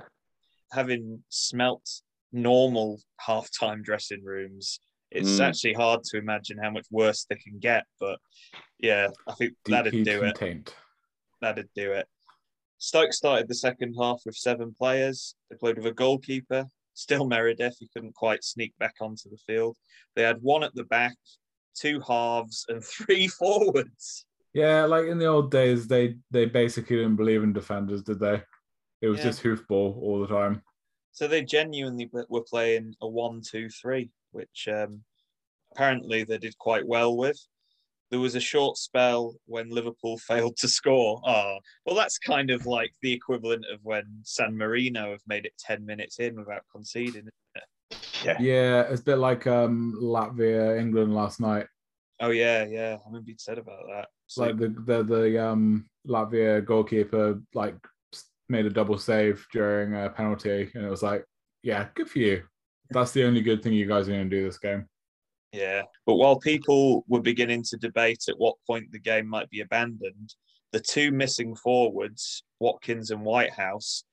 Having 0.71 1.23
smelt 1.29 1.89
normal 2.31 3.01
half-time 3.17 3.81
dressing 3.81 4.23
rooms, 4.23 4.79
it's 5.11 5.37
Mm. 5.39 5.41
actually 5.47 5.73
hard 5.73 6.03
to 6.05 6.17
imagine 6.17 6.57
how 6.57 6.69
much 6.69 6.85
worse 6.91 7.25
they 7.25 7.35
can 7.35 7.57
get. 7.59 7.85
But 7.99 8.19
yeah, 8.79 9.07
I 9.27 9.33
think 9.33 9.53
that'd 9.65 9.91
do 10.03 10.23
it. 10.23 10.73
That'd 11.41 11.69
do 11.75 11.93
it. 11.93 12.07
Stoke 12.77 13.13
started 13.13 13.47
the 13.47 13.55
second 13.55 13.93
half 13.99 14.21
with 14.25 14.35
seven 14.35 14.73
players. 14.73 15.35
They 15.49 15.57
played 15.57 15.77
with 15.77 15.85
a 15.85 15.91
goalkeeper, 15.91 16.65
still 16.93 17.27
Meredith. 17.27 17.75
He 17.79 17.89
couldn't 17.93 18.15
quite 18.15 18.43
sneak 18.43 18.73
back 18.77 18.95
onto 19.01 19.29
the 19.29 19.37
field. 19.47 19.77
They 20.15 20.23
had 20.23 20.41
one 20.41 20.63
at 20.63 20.73
the 20.75 20.85
back, 20.85 21.15
two 21.75 21.99
halves, 22.07 22.65
and 22.69 22.83
three 22.83 23.27
forwards. 23.27 24.25
Yeah, 24.53 24.85
like 24.85 25.05
in 25.05 25.17
the 25.19 25.25
old 25.27 25.51
days, 25.51 25.87
they 25.87 26.15
they 26.31 26.45
basically 26.45 26.97
didn't 26.97 27.17
believe 27.17 27.43
in 27.43 27.53
defenders, 27.53 28.01
did 28.01 28.19
they? 28.19 28.41
It 29.01 29.07
was 29.07 29.19
Yeah. 29.19 29.25
just 29.25 29.43
hoofball 29.43 29.95
all 30.01 30.19
the 30.21 30.27
time. 30.27 30.61
So 31.11 31.27
they 31.27 31.43
genuinely 31.43 32.09
were 32.29 32.43
playing 32.43 32.95
a 33.01 33.07
one-two-three, 33.07 34.09
which 34.31 34.67
um, 34.71 35.03
apparently 35.71 36.23
they 36.23 36.37
did 36.37 36.57
quite 36.57 36.87
well 36.87 37.15
with. 37.15 37.39
There 38.11 38.19
was 38.19 38.35
a 38.35 38.39
short 38.39 38.77
spell 38.77 39.35
when 39.45 39.69
Liverpool 39.69 40.17
failed 40.27 40.57
to 40.57 40.67
score. 40.67 41.21
Oh, 41.25 41.59
well, 41.85 41.95
that's 41.95 42.17
kind 42.17 42.49
of 42.49 42.65
like 42.65 42.91
the 43.01 43.13
equivalent 43.13 43.65
of 43.71 43.79
when 43.83 44.05
San 44.23 44.57
Marino 44.57 45.11
have 45.11 45.21
made 45.27 45.45
it 45.45 45.53
10 45.59 45.85
minutes 45.85 46.19
in 46.19 46.35
without 46.35 46.63
conceding. 46.71 47.29
Yeah. 48.23 48.37
Yeah, 48.39 48.81
it's 48.81 49.01
a 49.01 49.05
bit 49.05 49.15
like 49.15 49.47
um 49.47 49.97
Latvia, 50.01 50.79
England 50.79 51.15
last 51.15 51.39
night. 51.39 51.67
Oh, 52.19 52.31
yeah, 52.31 52.65
yeah. 52.65 52.97
I 53.01 53.07
remember 53.07 53.29
you'd 53.29 53.39
said 53.39 53.57
about 53.57 53.83
that. 53.89 54.09
It's 54.27 54.37
like 54.37 54.57
the 54.57 54.67
the 54.85 55.03
the 55.03 55.43
um 55.43 55.89
Latvia 56.07 56.63
goalkeeper 56.63 57.41
like 57.53 57.75
made 58.49 58.65
a 58.65 58.69
double 58.69 58.97
save 58.97 59.45
during 59.53 59.95
a 59.95 60.09
penalty, 60.09 60.69
and 60.73 60.85
it 60.85 60.89
was 60.89 61.03
like, 61.03 61.23
yeah, 61.63 61.87
good 61.95 62.09
for 62.09 62.19
you. 62.19 62.43
That's 62.91 63.11
the 63.11 63.23
only 63.25 63.41
good 63.41 63.61
thing 63.61 63.73
you 63.73 63.85
guys 63.87 64.07
are 64.07 64.11
going 64.13 64.29
to 64.29 64.35
do 64.35 64.43
this 64.43 64.57
game. 64.57 64.85
Yeah. 65.51 65.83
But 66.05 66.15
while 66.15 66.37
people 66.39 67.03
were 67.07 67.21
beginning 67.21 67.63
to 67.69 67.77
debate 67.77 68.25
at 68.27 68.37
what 68.37 68.55
point 68.67 68.91
the 68.91 68.99
game 68.99 69.27
might 69.27 69.49
be 69.49 69.61
abandoned, 69.61 70.33
the 70.71 70.79
two 70.79 71.11
missing 71.11 71.55
forwards, 71.55 72.43
Watkins 72.59 73.11
and 73.11 73.21
Whitehouse, 73.23 74.03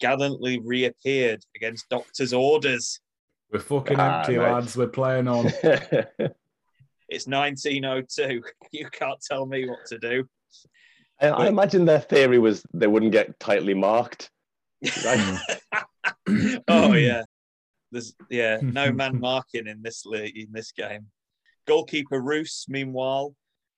gallantly 0.00 0.60
reappeared 0.60 1.42
against 1.56 1.88
doctor's 1.88 2.32
orders. 2.32 3.00
We're 3.52 3.60
fucking 3.60 3.98
Ah, 3.98 4.20
empty, 4.20 4.36
right. 4.36 4.52
lads. 4.52 4.76
We're 4.76 4.88
playing 4.88 5.28
on. 5.28 5.50
It's 7.08 7.26
1902. 7.28 8.42
You 8.72 8.88
can't 8.90 9.20
tell 9.20 9.46
me 9.46 9.68
what 9.68 9.86
to 9.86 9.98
do. 9.98 10.28
I, 11.20 11.28
I 11.28 11.46
imagine 11.46 11.84
their 11.84 12.00
theory 12.00 12.38
was 12.38 12.64
they 12.74 12.88
wouldn't 12.88 13.12
get 13.12 13.38
tightly 13.38 13.74
marked. 13.74 14.30
Right? 15.04 15.38
oh 16.68 16.92
yeah, 16.94 17.22
there's 17.96 18.14
yeah 18.30 18.58
no 18.62 18.92
man 19.00 19.18
marking 19.18 19.66
in 19.66 19.82
this 19.82 20.04
in 20.12 20.48
this 20.52 20.72
game. 20.72 21.06
Goalkeeper 21.66 22.20
Roos, 22.20 22.64
meanwhile, 22.68 23.34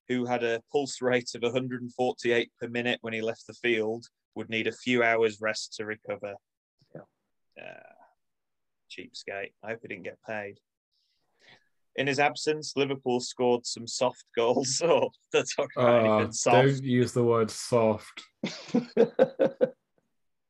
who 0.08 0.26
had 0.26 0.42
a 0.42 0.60
pulse 0.72 1.00
rate 1.00 1.30
of 1.34 1.42
148 1.42 2.50
per 2.60 2.68
minute 2.68 2.98
when 3.00 3.14
he 3.14 3.22
left 3.22 3.46
the 3.46 3.54
field, 3.54 4.06
would 4.34 4.50
need 4.50 4.66
a 4.66 4.72
few 4.72 5.02
hours 5.02 5.40
rest 5.40 5.74
to 5.76 5.86
recover. 5.86 6.34
Yeah. 6.94 7.62
Uh, 7.62 7.92
cheapskate. 8.90 9.52
I 9.62 9.68
hope 9.68 9.78
he 9.82 9.88
didn't 9.88 10.04
get 10.04 10.18
paid. 10.26 10.58
In 11.96 12.06
his 12.06 12.18
absence, 12.18 12.74
Liverpool 12.76 13.20
scored 13.20 13.66
some 13.66 13.86
soft 13.86 14.24
goals. 14.36 14.80
Oh, 14.84 15.10
that's 15.32 15.56
not 15.58 15.68
about 15.76 16.28
Oh, 16.28 16.30
soft. 16.32 16.66
don't 16.66 16.84
use 16.84 17.12
the 17.12 17.24
word 17.24 17.50
soft. 17.50 18.22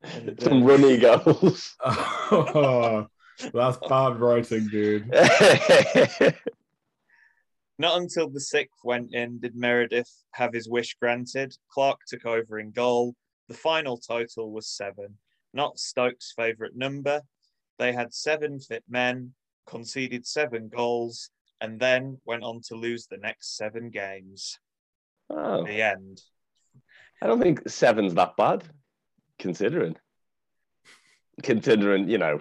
And, 0.00 0.40
Some 0.40 0.62
uh, 0.62 0.66
runny 0.66 0.96
goals. 0.98 1.74
Oh, 1.84 3.06
that's 3.52 3.78
bad 3.88 4.18
writing, 4.20 4.68
dude. 4.68 5.10
Not 7.80 8.00
until 8.00 8.28
the 8.28 8.40
sixth 8.40 8.80
went 8.82 9.14
in 9.14 9.38
did 9.38 9.54
Meredith 9.54 10.10
have 10.32 10.52
his 10.52 10.68
wish 10.68 10.96
granted. 11.00 11.56
Clark 11.70 12.00
took 12.08 12.26
over 12.26 12.58
in 12.58 12.72
goal. 12.72 13.14
The 13.48 13.54
final 13.54 13.96
total 13.96 14.50
was 14.50 14.66
seven, 14.66 15.16
not 15.54 15.78
Stokes' 15.78 16.32
favourite 16.36 16.74
number. 16.74 17.22
They 17.78 17.92
had 17.92 18.12
seven 18.12 18.58
fit 18.58 18.82
men, 18.88 19.32
conceded 19.66 20.26
seven 20.26 20.68
goals, 20.68 21.30
and 21.60 21.78
then 21.78 22.20
went 22.24 22.42
on 22.42 22.60
to 22.68 22.74
lose 22.74 23.06
the 23.06 23.16
next 23.16 23.56
seven 23.56 23.90
games. 23.90 24.58
oh, 25.30 25.64
The 25.64 25.82
end. 25.82 26.20
I 27.22 27.26
don't 27.26 27.40
think 27.40 27.68
seven's 27.68 28.14
that 28.14 28.36
bad, 28.36 28.64
considering. 29.38 29.96
Considering, 31.42 32.08
you 32.08 32.18
know, 32.18 32.40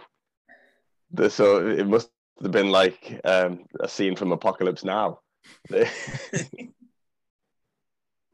the 1.12 1.30
so 1.30 1.68
it 1.68 1.88
must 1.88 2.10
have 2.42 2.52
been 2.52 2.70
like 2.72 3.20
um, 3.24 3.66
a 3.80 3.88
scene 3.88 4.16
from 4.16 4.32
Apocalypse 4.32 4.84
Now. 4.84 5.20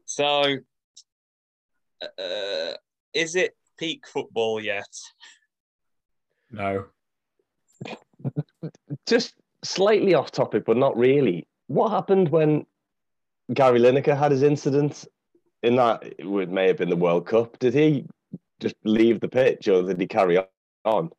So, 0.06 0.58
uh, 2.02 2.72
is 3.14 3.34
it 3.34 3.56
peak 3.78 4.06
football 4.06 4.60
yet? 4.60 4.86
No. 6.52 6.84
Just 9.06 9.34
slightly 9.64 10.14
off 10.14 10.30
topic, 10.30 10.64
but 10.66 10.76
not 10.76 10.96
really. 10.96 11.48
What 11.66 11.90
happened 11.90 12.28
when 12.28 12.66
Gary 13.52 13.80
Lineker 13.80 14.16
had 14.16 14.30
his 14.30 14.42
incident 14.42 15.06
in 15.62 15.76
that? 15.76 16.04
It 16.04 16.24
would- 16.26 16.52
may 16.52 16.68
have 16.68 16.76
been 16.76 16.90
the 16.90 16.96
World 16.96 17.26
Cup. 17.26 17.58
Did 17.58 17.74
he 17.74 18.06
just 18.60 18.76
leave 18.84 19.20
the 19.20 19.28
pitch, 19.28 19.66
or 19.66 19.82
did 19.82 20.00
he 20.00 20.06
carry 20.06 20.38
on? 20.84 21.10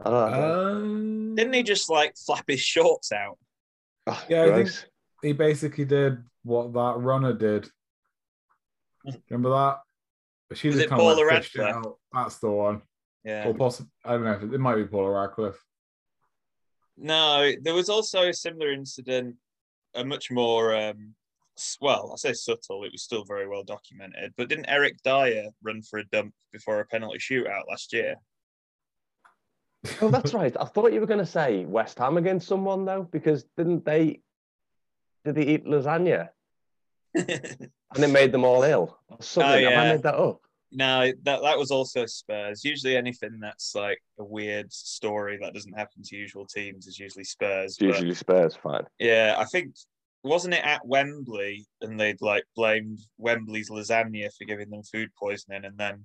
I 0.00 0.10
don't 0.10 0.30
know. 0.30 0.70
Um, 0.70 1.34
Didn't 1.34 1.52
he 1.54 1.62
just 1.62 1.90
like 1.90 2.14
flap 2.16 2.44
his 2.48 2.60
shorts 2.60 3.12
out? 3.12 3.38
Oh, 4.06 4.24
yeah, 4.28 4.44
I 4.44 4.64
think- 4.64 4.70
he 5.22 5.32
basically 5.32 5.84
did 5.84 6.22
what 6.44 6.72
that 6.74 6.94
runner 6.98 7.32
did. 7.32 7.68
Remember 9.28 9.50
that? 9.50 9.78
She 10.56 10.68
Was 10.68 10.76
just 10.76 10.86
it 10.86 10.88
kind 10.90 11.00
of 11.02 11.04
Paula 11.06 11.26
like 11.26 11.42
fished 11.42 11.56
it 11.56 11.62
out. 11.62 11.98
That's 12.12 12.38
the 12.38 12.50
one. 12.50 12.82
Yeah. 13.24 13.48
Or 13.48 13.54
possibly, 13.54 13.90
I 14.04 14.12
don't 14.12 14.24
know. 14.24 14.32
If 14.32 14.42
it, 14.44 14.54
it 14.54 14.58
might 14.58 14.76
be 14.76 14.84
Paula 14.86 15.10
Radcliffe. 15.10 15.62
No, 16.96 17.52
there 17.60 17.74
was 17.74 17.88
also 17.88 18.28
a 18.28 18.32
similar 18.34 18.72
incident, 18.72 19.36
a 19.94 20.04
much 20.04 20.30
more, 20.30 20.74
um, 20.74 21.14
well, 21.80 22.12
I 22.12 22.16
say 22.16 22.32
subtle, 22.32 22.84
it 22.84 22.92
was 22.92 23.02
still 23.02 23.24
very 23.24 23.46
well 23.46 23.62
documented. 23.64 24.32
But 24.36 24.48
didn't 24.48 24.66
Eric 24.68 24.96
Dier 25.04 25.50
run 25.62 25.82
for 25.82 25.98
a 25.98 26.04
dump 26.06 26.32
before 26.52 26.80
a 26.80 26.86
penalty 26.86 27.18
shootout 27.18 27.68
last 27.68 27.92
year? 27.92 28.16
Oh, 30.00 30.08
that's 30.08 30.34
right. 30.34 30.54
I 30.58 30.64
thought 30.64 30.92
you 30.92 31.00
were 31.00 31.06
going 31.06 31.18
to 31.18 31.26
say 31.26 31.64
West 31.64 31.98
Ham 31.98 32.16
against 32.16 32.48
someone 32.48 32.84
though, 32.84 33.02
because 33.10 33.44
didn't 33.56 33.84
they? 33.84 34.20
Did 35.24 35.34
they 35.34 35.46
eat 35.46 35.66
lasagna 35.66 36.30
and 37.14 37.70
it 37.96 38.10
made 38.10 38.32
them 38.32 38.44
all 38.44 38.62
ill? 38.62 38.98
Or 39.08 39.16
oh, 39.20 39.20
something. 39.20 39.64
Have 39.64 39.72
yeah. 39.72 39.82
I 39.82 39.92
made 39.92 40.02
that 40.02 40.14
up? 40.14 40.40
no, 40.70 41.12
that, 41.22 41.42
that 41.42 41.58
was 41.58 41.70
also 41.70 42.06
Spurs. 42.06 42.64
Usually 42.64 42.96
anything 42.96 43.38
that's 43.40 43.74
like 43.74 44.02
a 44.18 44.24
weird 44.24 44.72
story 44.72 45.38
that 45.40 45.54
doesn't 45.54 45.78
happen 45.78 46.02
to 46.02 46.16
usual 46.16 46.46
teams 46.46 46.86
is 46.86 46.98
usually 46.98 47.24
Spurs. 47.24 47.72
It's 47.72 47.78
but- 47.78 47.86
usually 47.86 48.14
Spurs. 48.14 48.56
Fine. 48.56 48.84
Yeah, 48.98 49.36
I 49.38 49.44
think 49.44 49.74
wasn't 50.24 50.54
it 50.54 50.64
at 50.64 50.86
Wembley 50.86 51.66
and 51.80 51.98
they'd 51.98 52.20
like 52.20 52.44
blamed 52.56 53.00
Wembley's 53.18 53.70
lasagna 53.70 54.28
for 54.36 54.44
giving 54.44 54.70
them 54.70 54.82
food 54.82 55.10
poisoning, 55.18 55.64
and 55.64 55.78
then 55.78 56.04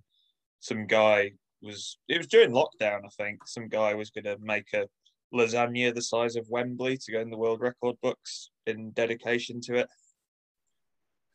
some 0.60 0.88
guy 0.88 1.34
was 1.64 1.98
it 2.08 2.18
was 2.18 2.28
during 2.28 2.52
lockdown, 2.52 3.02
I 3.06 3.10
think. 3.18 3.48
Some 3.48 3.68
guy 3.70 3.94
was 3.94 4.10
gonna 4.12 4.36
make 4.42 4.72
a 4.74 4.88
lasagna 5.34 5.94
the 5.94 6.02
size 6.02 6.36
of 6.36 6.46
Wembley 6.50 6.98
to 6.98 7.12
go 7.12 7.20
in 7.20 7.30
the 7.30 7.38
world 7.38 7.62
record 7.62 7.96
books 8.02 8.52
in 8.68 8.92
dedication 8.92 9.62
to 9.62 9.76
it. 9.78 9.88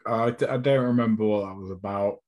Uh, 0.09 0.25
I, 0.27 0.31
d- 0.31 0.47
I 0.47 0.57
don't 0.57 0.85
remember 0.85 1.25
what 1.25 1.47
that 1.47 1.57
was 1.57 1.71
about. 1.71 2.19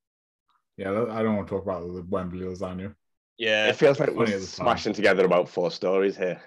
Yeah, 0.76 0.90
I 0.90 1.22
don't 1.22 1.36
want 1.36 1.46
to 1.48 1.54
talk 1.54 1.62
about 1.64 1.82
the 1.92 2.04
Wembley 2.08 2.40
lasagna. 2.40 2.94
Yeah, 3.38 3.68
It 3.68 3.76
feels 3.76 3.98
like 4.00 4.10
we're 4.10 4.24
at 4.24 4.28
the 4.30 4.32
time. 4.38 4.40
smashing 4.46 4.92
together 4.92 5.24
about 5.24 5.48
four 5.48 5.70
stories 5.70 6.16
here. 6.16 6.40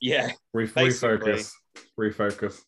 yeah. 0.00 0.30
Re- 0.52 0.66
refocus. 0.66 1.52
Refocus. 1.98 2.62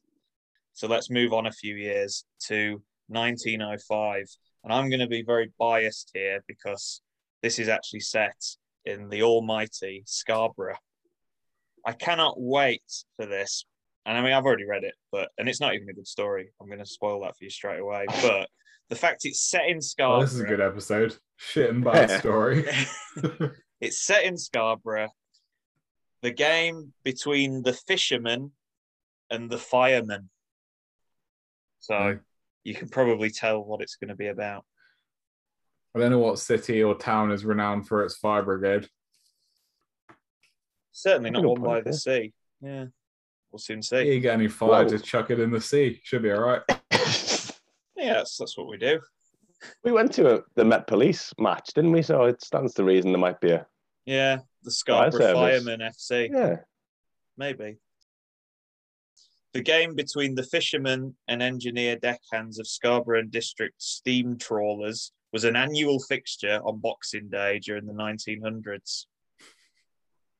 So 0.74 0.86
let's 0.86 1.10
move 1.10 1.32
on 1.32 1.46
a 1.46 1.52
few 1.52 1.74
years 1.74 2.24
to 2.46 2.80
1905. 3.08 4.26
And 4.64 4.72
I'm 4.72 4.88
going 4.90 5.00
to 5.00 5.06
be 5.08 5.22
very 5.22 5.52
biased 5.58 6.10
here 6.14 6.42
because 6.46 7.00
this 7.44 7.58
is 7.58 7.68
actually 7.68 8.00
set 8.00 8.34
in 8.86 9.10
the 9.10 9.22
almighty 9.22 10.02
Scarborough. 10.06 10.78
I 11.86 11.92
cannot 11.92 12.36
wait 12.40 12.82
for 13.16 13.26
this. 13.26 13.66
And 14.06 14.16
I 14.16 14.22
mean, 14.22 14.32
I've 14.32 14.46
already 14.46 14.64
read 14.64 14.82
it, 14.84 14.94
but, 15.12 15.28
and 15.36 15.46
it's 15.46 15.60
not 15.60 15.74
even 15.74 15.90
a 15.90 15.92
good 15.92 16.06
story. 16.08 16.48
I'm 16.58 16.68
going 16.68 16.78
to 16.78 16.86
spoil 16.86 17.20
that 17.20 17.36
for 17.36 17.44
you 17.44 17.50
straight 17.50 17.80
away. 17.80 18.06
But 18.22 18.48
the 18.88 18.96
fact 18.96 19.26
it's 19.26 19.40
set 19.50 19.66
in 19.68 19.76
Oh, 19.76 19.80
Scarborough. 19.80 20.20
this 20.22 20.32
is 20.32 20.40
a 20.40 20.44
good 20.46 20.60
episode. 20.62 21.18
Shit 21.36 21.68
and 21.68 21.84
bad 21.84 22.18
story. 22.20 22.64
it's 23.82 24.00
set 24.06 24.24
in 24.24 24.38
Scarborough. 24.38 25.10
The 26.22 26.30
game 26.30 26.94
between 27.02 27.62
the 27.62 27.74
fishermen 27.74 28.52
and 29.30 29.50
the 29.50 29.58
firemen. 29.58 30.30
So 31.80 31.94
Mm. 31.94 32.20
you 32.62 32.74
can 32.74 32.88
probably 32.88 33.28
tell 33.28 33.62
what 33.62 33.82
it's 33.82 33.96
going 33.96 34.08
to 34.08 34.14
be 34.16 34.28
about. 34.28 34.64
I 35.94 36.00
don't 36.00 36.10
know 36.10 36.18
what 36.18 36.38
city 36.38 36.82
or 36.82 36.96
town 36.96 37.30
is 37.30 37.44
renowned 37.44 37.86
for 37.86 38.02
its 38.04 38.16
fire 38.16 38.42
brigade. 38.42 38.88
Certainly 40.92 41.30
not 41.30 41.44
one 41.44 41.62
by 41.62 41.80
the 41.80 41.90
yeah. 41.90 41.96
sea. 41.96 42.32
Yeah, 42.60 42.84
we'll 43.52 43.58
soon 43.58 43.82
see. 43.82 44.12
you 44.14 44.20
get 44.20 44.34
any 44.34 44.48
fire, 44.48 44.70
Well- 44.70 44.88
just 44.88 45.04
chuck 45.04 45.30
it 45.30 45.40
in 45.40 45.50
the 45.50 45.60
sea. 45.60 46.00
Should 46.02 46.22
be 46.22 46.32
all 46.32 46.40
right. 46.40 46.62
Yeah, 47.96 48.14
that's, 48.14 48.36
that's 48.36 48.58
what 48.58 48.68
we 48.68 48.76
do. 48.76 49.00
we 49.82 49.90
went 49.92 50.12
to 50.14 50.34
a, 50.34 50.40
the 50.56 50.64
Met 50.64 50.86
Police 50.86 51.32
match, 51.38 51.70
didn't 51.74 51.92
we? 51.92 52.02
So 52.02 52.24
it 52.24 52.42
stands 52.42 52.74
to 52.74 52.84
reason 52.84 53.12
there 53.12 53.18
might 53.18 53.40
be 53.40 53.52
a 53.52 53.66
Yeah, 54.04 54.40
the 54.62 54.70
Scarborough 54.70 55.20
service. 55.20 55.64
Firemen 55.64 55.80
FC, 55.80 56.28
yeah. 56.30 56.56
maybe. 57.38 57.78
The 59.54 59.62
game 59.62 59.94
between 59.94 60.34
the 60.34 60.42
fishermen 60.42 61.16
and 61.28 61.40
engineer 61.40 61.96
deckhands 61.96 62.58
of 62.58 62.66
Scarborough 62.66 63.20
and 63.20 63.30
District 63.30 63.80
steam 63.80 64.36
trawlers 64.36 65.12
was 65.34 65.42
an 65.42 65.56
annual 65.56 65.98
fixture 65.98 66.60
on 66.64 66.78
Boxing 66.78 67.28
Day 67.28 67.58
during 67.58 67.86
the 67.86 67.92
1900s. 67.92 69.06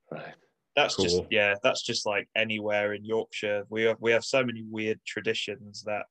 Right. 0.08 0.34
That's 0.76 0.96
just 0.96 1.22
yeah, 1.30 1.56
that's 1.64 1.82
just 1.82 2.06
like 2.06 2.28
anywhere 2.36 2.94
in 2.94 3.04
Yorkshire. 3.04 3.64
We 3.68 3.82
have 3.82 3.96
we 4.00 4.12
have 4.12 4.24
so 4.24 4.44
many 4.44 4.62
weird 4.68 5.00
traditions 5.04 5.82
that 5.82 6.04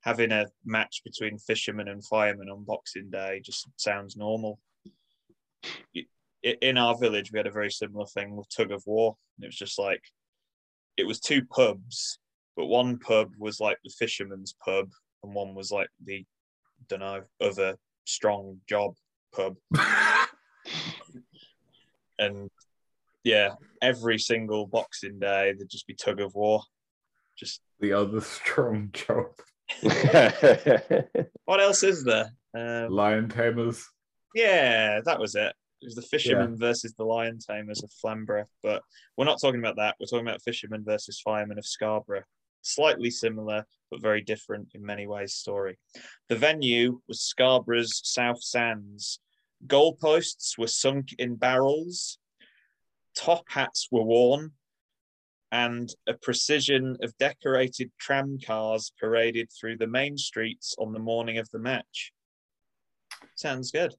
having 0.00 0.32
a 0.32 0.46
match 0.64 1.02
between 1.04 1.38
fishermen 1.38 1.88
and 1.88 2.04
firemen 2.04 2.48
on 2.48 2.64
Boxing 2.64 3.10
Day 3.10 3.42
just 3.44 3.68
sounds 3.76 4.16
normal. 4.16 4.58
In 6.42 6.78
our 6.78 6.96
village, 6.98 7.32
we 7.32 7.38
had 7.38 7.46
a 7.46 7.52
very 7.52 7.70
similar 7.70 8.06
thing 8.06 8.36
with 8.36 8.48
tug 8.48 8.72
of 8.72 8.82
war. 8.86 9.16
It 9.42 9.46
was 9.46 9.56
just 9.56 9.78
like 9.78 10.02
it 10.96 11.06
was 11.06 11.20
two 11.20 11.44
pubs, 11.44 12.18
but 12.56 12.66
one 12.66 12.98
pub 12.98 13.32
was 13.38 13.60
like 13.60 13.78
the 13.84 13.92
fisherman's 13.98 14.54
pub, 14.64 14.88
and 15.22 15.34
one 15.34 15.54
was 15.54 15.70
like 15.70 15.88
the 16.04 16.24
don't 16.88 17.00
know 17.00 17.22
other 17.42 17.76
strong 18.04 18.58
job 18.68 18.94
pub. 19.34 19.56
and 22.18 22.50
yeah, 23.24 23.50
every 23.82 24.18
single 24.18 24.66
Boxing 24.66 25.18
Day 25.18 25.54
there'd 25.56 25.70
just 25.70 25.86
be 25.86 25.94
tug 25.94 26.20
of 26.20 26.34
war. 26.34 26.62
Just 27.38 27.60
the 27.80 27.92
other 27.92 28.20
strong 28.20 28.90
job. 28.92 29.26
what 31.44 31.60
else 31.60 31.82
is 31.82 32.04
there? 32.04 32.30
Um, 32.56 32.90
Lion 32.90 33.28
tamers. 33.28 33.86
yeah, 34.34 35.00
that 35.04 35.18
was 35.18 35.34
it. 35.34 35.54
It 35.82 35.86
was 35.86 35.94
the 35.94 36.02
fishermen 36.02 36.58
versus 36.58 36.92
the 36.92 37.04
lion 37.04 37.38
tamers 37.38 37.82
of 37.82 37.90
Flamborough. 38.02 38.44
But 38.62 38.82
we're 39.16 39.24
not 39.24 39.40
talking 39.40 39.60
about 39.60 39.76
that. 39.76 39.96
We're 39.98 40.06
talking 40.06 40.26
about 40.26 40.42
fishermen 40.42 40.84
versus 40.84 41.20
firemen 41.24 41.58
of 41.58 41.64
Scarborough. 41.64 42.24
Slightly 42.60 43.10
similar, 43.10 43.64
but 43.90 44.00
very 44.02 44.20
different 44.22 44.68
in 44.74 44.84
many 44.84 45.06
ways. 45.06 45.34
Story. 45.34 45.78
The 46.28 46.36
venue 46.36 47.00
was 47.08 47.20
Scarborough's 47.20 48.00
South 48.04 48.42
Sands. 48.42 49.20
Goalposts 49.66 50.56
were 50.56 50.66
sunk 50.66 51.14
in 51.18 51.36
barrels. 51.36 52.18
Top 53.14 53.44
hats 53.48 53.88
were 53.90 54.04
worn, 54.04 54.52
and 55.52 55.90
a 56.06 56.14
precision 56.14 56.96
of 57.02 57.16
decorated 57.18 57.90
tram 57.98 58.38
cars 58.44 58.92
paraded 58.98 59.50
through 59.52 59.76
the 59.76 59.86
main 59.86 60.16
streets 60.16 60.74
on 60.78 60.92
the 60.92 60.98
morning 61.00 61.38
of 61.38 61.50
the 61.50 61.58
match. 61.58 62.12
Sounds 63.34 63.70
good. 63.70 63.94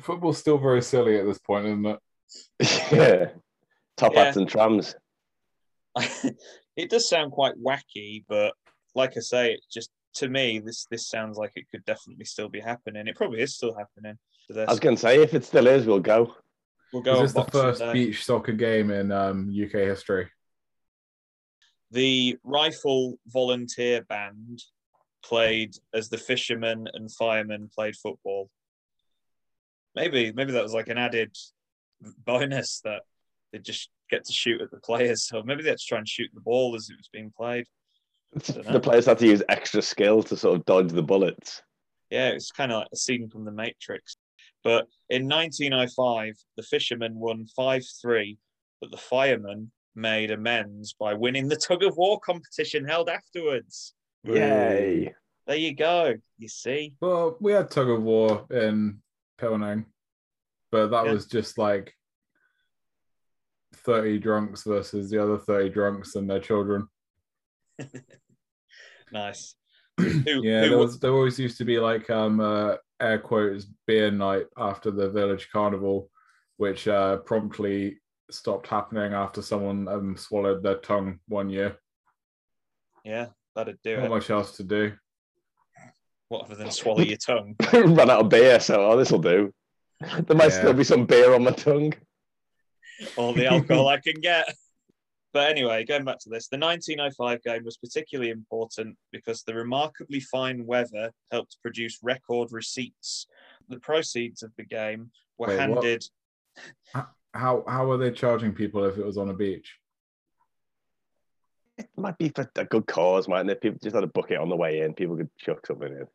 Football's 0.00 0.38
still 0.38 0.58
very 0.58 0.82
silly 0.82 1.18
at 1.18 1.24
this 1.24 1.38
point, 1.38 1.66
isn't 1.66 1.86
it? 1.86 1.98
yeah. 2.92 3.26
Top 3.96 4.12
Yeah. 4.12 4.24
hats 4.24 4.36
and 4.36 4.48
trams. 4.48 4.94
it 6.76 6.90
does 6.90 7.08
sound 7.08 7.32
quite 7.32 7.54
wacky, 7.56 8.24
but 8.28 8.52
like 8.96 9.16
I 9.16 9.20
say, 9.20 9.52
it 9.52 9.60
just 9.70 9.90
to 10.14 10.28
me, 10.28 10.58
this 10.58 10.86
this 10.90 11.08
sounds 11.08 11.36
like 11.36 11.52
it 11.54 11.66
could 11.70 11.84
definitely 11.84 12.24
still 12.24 12.48
be 12.48 12.60
happening. 12.60 13.06
It 13.06 13.16
probably 13.16 13.42
is 13.42 13.54
still 13.54 13.74
happening. 13.74 14.18
To 14.48 14.52
this. 14.54 14.68
I 14.68 14.72
was 14.72 14.80
going 14.80 14.96
to 14.96 15.00
say, 15.00 15.22
if 15.22 15.34
it 15.34 15.44
still 15.44 15.66
is, 15.66 15.86
we'll 15.86 16.00
go. 16.00 16.34
we'll 16.92 17.02
go 17.02 17.22
Is 17.22 17.34
this 17.34 17.44
the 17.44 17.50
first 17.50 17.80
Day. 17.80 17.92
beach 17.92 18.24
soccer 18.24 18.52
game 18.52 18.90
in 18.90 19.12
um, 19.12 19.50
UK 19.50 19.72
history? 19.72 20.28
The 21.90 22.36
rifle 22.42 23.18
volunteer 23.26 24.02
band 24.02 24.62
played 25.22 25.74
as 25.92 26.08
the 26.08 26.18
fishermen 26.18 26.88
and 26.94 27.12
firemen 27.12 27.68
played 27.74 27.96
football. 27.96 28.50
Maybe 29.94 30.32
maybe 30.32 30.52
that 30.52 30.62
was 30.62 30.74
like 30.74 30.88
an 30.88 30.98
added 30.98 31.36
bonus 32.24 32.80
that 32.84 33.02
they 33.52 33.58
just 33.58 33.90
get 34.10 34.24
to 34.24 34.32
shoot 34.32 34.60
at 34.60 34.70
the 34.70 34.78
players. 34.78 35.26
So 35.26 35.42
maybe 35.42 35.62
they 35.62 35.70
had 35.70 35.78
to 35.78 35.86
try 35.86 35.98
and 35.98 36.08
shoot 36.08 36.30
the 36.32 36.40
ball 36.40 36.74
as 36.76 36.88
it 36.90 36.96
was 36.96 37.08
being 37.12 37.32
played. 37.36 37.66
Dunno. 38.38 38.72
The 38.72 38.80
players 38.80 39.06
had 39.06 39.18
to 39.18 39.26
use 39.26 39.42
extra 39.48 39.82
skill 39.82 40.22
to 40.24 40.36
sort 40.36 40.56
of 40.58 40.64
dodge 40.66 40.90
the 40.92 41.02
bullets. 41.02 41.62
Yeah, 42.10 42.28
it's 42.28 42.52
kind 42.52 42.70
of 42.72 42.80
like 42.80 42.88
a 42.92 42.96
scene 42.96 43.28
from 43.28 43.44
The 43.44 43.52
Matrix. 43.52 44.16
But 44.62 44.86
in 45.10 45.28
1905, 45.28 46.34
the 46.56 46.62
fishermen 46.62 47.14
won 47.14 47.46
5 47.46 47.84
3, 48.02 48.38
but 48.80 48.90
the 48.90 48.96
firemen 48.96 49.70
made 49.94 50.30
amends 50.30 50.94
by 50.98 51.14
winning 51.14 51.48
the 51.48 51.56
tug 51.56 51.82
of 51.82 51.96
war 51.96 52.20
competition 52.20 52.84
held 52.84 53.08
afterwards. 53.08 53.94
Yay. 54.24 55.14
There 55.46 55.56
you 55.56 55.74
go. 55.74 56.14
You 56.38 56.48
see? 56.48 56.94
Well, 57.00 57.36
we 57.40 57.52
had 57.52 57.70
tug 57.70 57.88
of 57.88 58.02
war 58.02 58.44
in 58.50 58.98
Pelnang, 59.38 59.86
but 60.70 60.88
that 60.88 61.06
Yeah. 61.06 61.12
was 61.12 61.26
just 61.26 61.56
like 61.56 61.94
30 63.72 64.18
drunks 64.18 64.64
versus 64.64 65.10
the 65.10 65.22
other 65.22 65.38
30 65.38 65.70
drunks 65.70 66.16
and 66.16 66.28
their 66.28 66.40
children. 66.40 66.88
Nice. 69.12 69.54
Who, 69.98 70.04
Yeah, 70.42 70.62
who 70.64 70.68
there, 70.70 70.78
was, 70.78 70.98
there 70.98 71.12
always 71.12 71.38
used 71.38 71.58
to 71.58 71.64
be 71.64 71.78
like 71.78 72.10
um 72.10 72.40
uh, 72.40 72.74
air 73.00 73.18
quotes 73.18 73.66
beer 73.86 74.10
night 74.10 74.46
after 74.58 74.90
the 74.90 75.10
village 75.10 75.48
carnival, 75.52 76.10
which 76.56 76.88
uh, 76.88 77.18
promptly 77.18 77.98
stopped 78.30 78.66
happening 78.66 79.12
after 79.14 79.40
someone 79.42 79.86
um, 79.88 80.16
swallowed 80.16 80.62
their 80.62 80.78
tongue 80.78 81.20
one 81.28 81.48
year. 81.48 81.78
yeah, 83.04 83.26
that'd 83.54 83.78
do 83.84 83.96
Not 83.96 84.06
it. 84.06 84.10
much 84.10 84.30
else 84.30 84.56
to 84.56 84.64
do. 84.64 84.92
What 86.28 86.46
other 86.46 86.56
than 86.56 86.72
swallow 86.72 87.02
your 87.02 87.18
tongue? 87.18 87.54
Run 87.72 88.10
out 88.10 88.22
of 88.22 88.28
beer, 88.28 88.58
so 88.58 88.84
oh, 88.90 88.96
this 88.96 89.12
will 89.12 89.20
do. 89.20 89.52
There 90.00 90.36
might 90.36 90.46
Yeah. 90.50 90.58
still 90.58 90.74
be 90.74 90.82
some 90.84 91.06
beer 91.06 91.32
on 91.32 91.44
my 91.44 91.52
tongue. 91.52 91.94
all 93.16 93.32
the 93.32 93.46
alcohol 93.46 93.86
I 93.88 93.98
can 93.98 94.20
get. 94.20 94.52
But 95.36 95.50
anyway, 95.50 95.84
going 95.84 96.06
back 96.06 96.18
to 96.20 96.30
this, 96.30 96.48
the 96.48 96.56
1905 96.56 97.42
game 97.42 97.62
was 97.62 97.76
particularly 97.76 98.30
important 98.30 98.96
because 99.12 99.42
the 99.42 99.52
remarkably 99.54 100.18
fine 100.18 100.64
weather 100.64 101.12
helped 101.30 101.58
produce 101.60 101.98
record 102.02 102.52
receipts. 102.52 103.26
The 103.68 103.78
proceeds 103.78 104.42
of 104.42 104.50
the 104.56 104.64
game 104.64 105.10
were 105.36 105.48
Wait, 105.48 105.56
what? 105.68 105.84
handed. 105.84 106.04
How 107.34 107.62
how 107.68 107.84
were 107.84 107.98
they 107.98 108.12
charging 108.12 108.54
people 108.54 108.82
if 108.86 108.96
it 108.96 109.04
was 109.04 109.18
on 109.18 109.28
a 109.28 109.34
beach? 109.34 109.76
It 111.76 111.90
might 111.98 112.16
be 112.16 112.30
for 112.30 112.50
a 112.56 112.64
good 112.64 112.86
cause, 112.86 113.28
mightn't 113.28 113.50
it? 113.50 113.60
People 113.60 113.78
just 113.82 113.94
had 113.94 114.04
a 114.04 114.06
bucket 114.06 114.38
on 114.38 114.48
the 114.48 114.56
way 114.56 114.80
in. 114.80 114.94
People 114.94 115.18
could 115.18 115.28
chuck 115.36 115.66
something 115.66 115.92
in. 115.92 116.06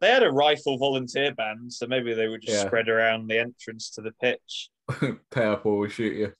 They 0.00 0.10
had 0.10 0.22
a 0.22 0.30
rifle 0.30 0.78
volunteer 0.78 1.34
band, 1.34 1.72
so 1.72 1.88
maybe 1.88 2.14
they 2.14 2.28
would 2.28 2.42
just 2.42 2.58
Yeah. 2.62 2.66
spread 2.68 2.88
around 2.88 3.26
the 3.26 3.40
entrance 3.40 3.90
to 3.90 4.02
the 4.02 4.12
pitch. 4.22 4.70
Pay 5.32 5.46
up 5.46 5.66
or 5.66 5.78
we 5.78 5.90
shoot 5.90 6.16
you. 6.16 6.32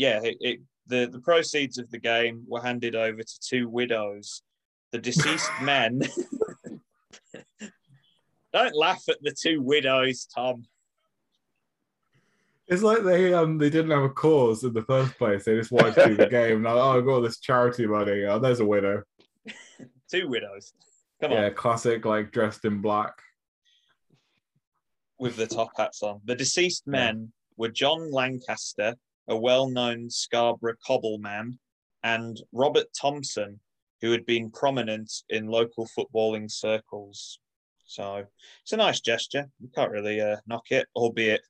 Yeah, 0.00 0.20
it, 0.22 0.38
it, 0.40 0.60
the 0.86 1.10
the 1.12 1.20
proceeds 1.20 1.76
of 1.76 1.90
the 1.90 1.98
game 1.98 2.44
were 2.48 2.62
handed 2.62 2.94
over 2.94 3.22
to 3.22 3.40
two 3.46 3.68
widows. 3.68 4.40
The 4.92 4.98
deceased 4.98 5.50
men. 5.62 6.00
Don't 8.54 8.74
laugh 8.74 9.02
at 9.10 9.18
the 9.20 9.34
two 9.38 9.60
widows, 9.60 10.26
Tom. 10.34 10.64
It's 12.66 12.82
like 12.82 13.04
they 13.04 13.34
um 13.34 13.58
they 13.58 13.68
didn't 13.68 13.90
have 13.90 14.04
a 14.04 14.08
cause 14.08 14.64
in 14.64 14.72
the 14.72 14.84
first 14.84 15.18
place. 15.18 15.44
They 15.44 15.56
just 15.56 15.70
wanted 15.70 15.96
to 15.96 16.06
do 16.06 16.16
the 16.16 16.26
game. 16.30 16.62
Now, 16.62 16.78
oh, 16.78 16.96
I 16.98 17.00
got 17.02 17.10
all 17.10 17.20
this 17.20 17.38
charity 17.38 17.86
money. 17.86 18.24
Oh, 18.24 18.38
there's 18.38 18.60
a 18.60 18.64
widow. 18.64 19.02
Two 20.10 20.30
widows. 20.30 20.72
Come 21.20 21.32
on. 21.32 21.36
yeah, 21.36 21.44
on, 21.48 21.54
classic, 21.54 22.06
like 22.06 22.32
dressed 22.32 22.64
in 22.64 22.80
black. 22.80 23.12
with 25.18 25.36
the 25.36 25.46
top 25.46 25.72
hats 25.76 26.02
on. 26.02 26.22
The 26.24 26.36
deceased 26.36 26.86
men 26.86 27.34
were 27.58 27.68
John 27.68 28.10
Lancaster, 28.10 28.96
a 29.30 29.36
well-known 29.36 30.10
Scarborough 30.10 30.74
cobbleman, 30.86 31.58
and 32.02 32.38
Robert 32.52 32.86
Thompson, 32.98 33.60
who 34.02 34.10
had 34.10 34.26
been 34.26 34.50
prominent 34.50 35.10
in 35.28 35.46
local 35.46 35.88
footballing 35.96 36.50
circles. 36.50 37.38
So 37.84 38.24
it's 38.62 38.72
a 38.72 38.76
nice 38.76 39.00
gesture. 39.00 39.48
You 39.60 39.68
can't 39.74 39.90
really 39.90 40.20
uh, 40.20 40.36
knock 40.46 40.70
it, 40.70 40.86
albeit 40.94 41.42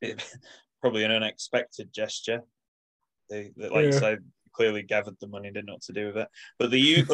it, 0.00 0.22
probably 0.80 1.04
an 1.04 1.10
unexpected 1.10 1.92
gesture. 1.92 2.42
They, 3.30 3.52
they 3.56 3.68
like 3.68 3.86
Yeah. 3.86 3.98
say, 3.98 4.16
clearly 4.52 4.82
gathered 4.82 5.16
the 5.20 5.28
money, 5.28 5.50
didn't 5.50 5.66
know 5.66 5.74
what 5.74 5.82
to 5.82 5.92
do 5.92 6.06
with 6.06 6.16
it. 6.18 6.28
But 6.58 6.70
the 6.70 6.80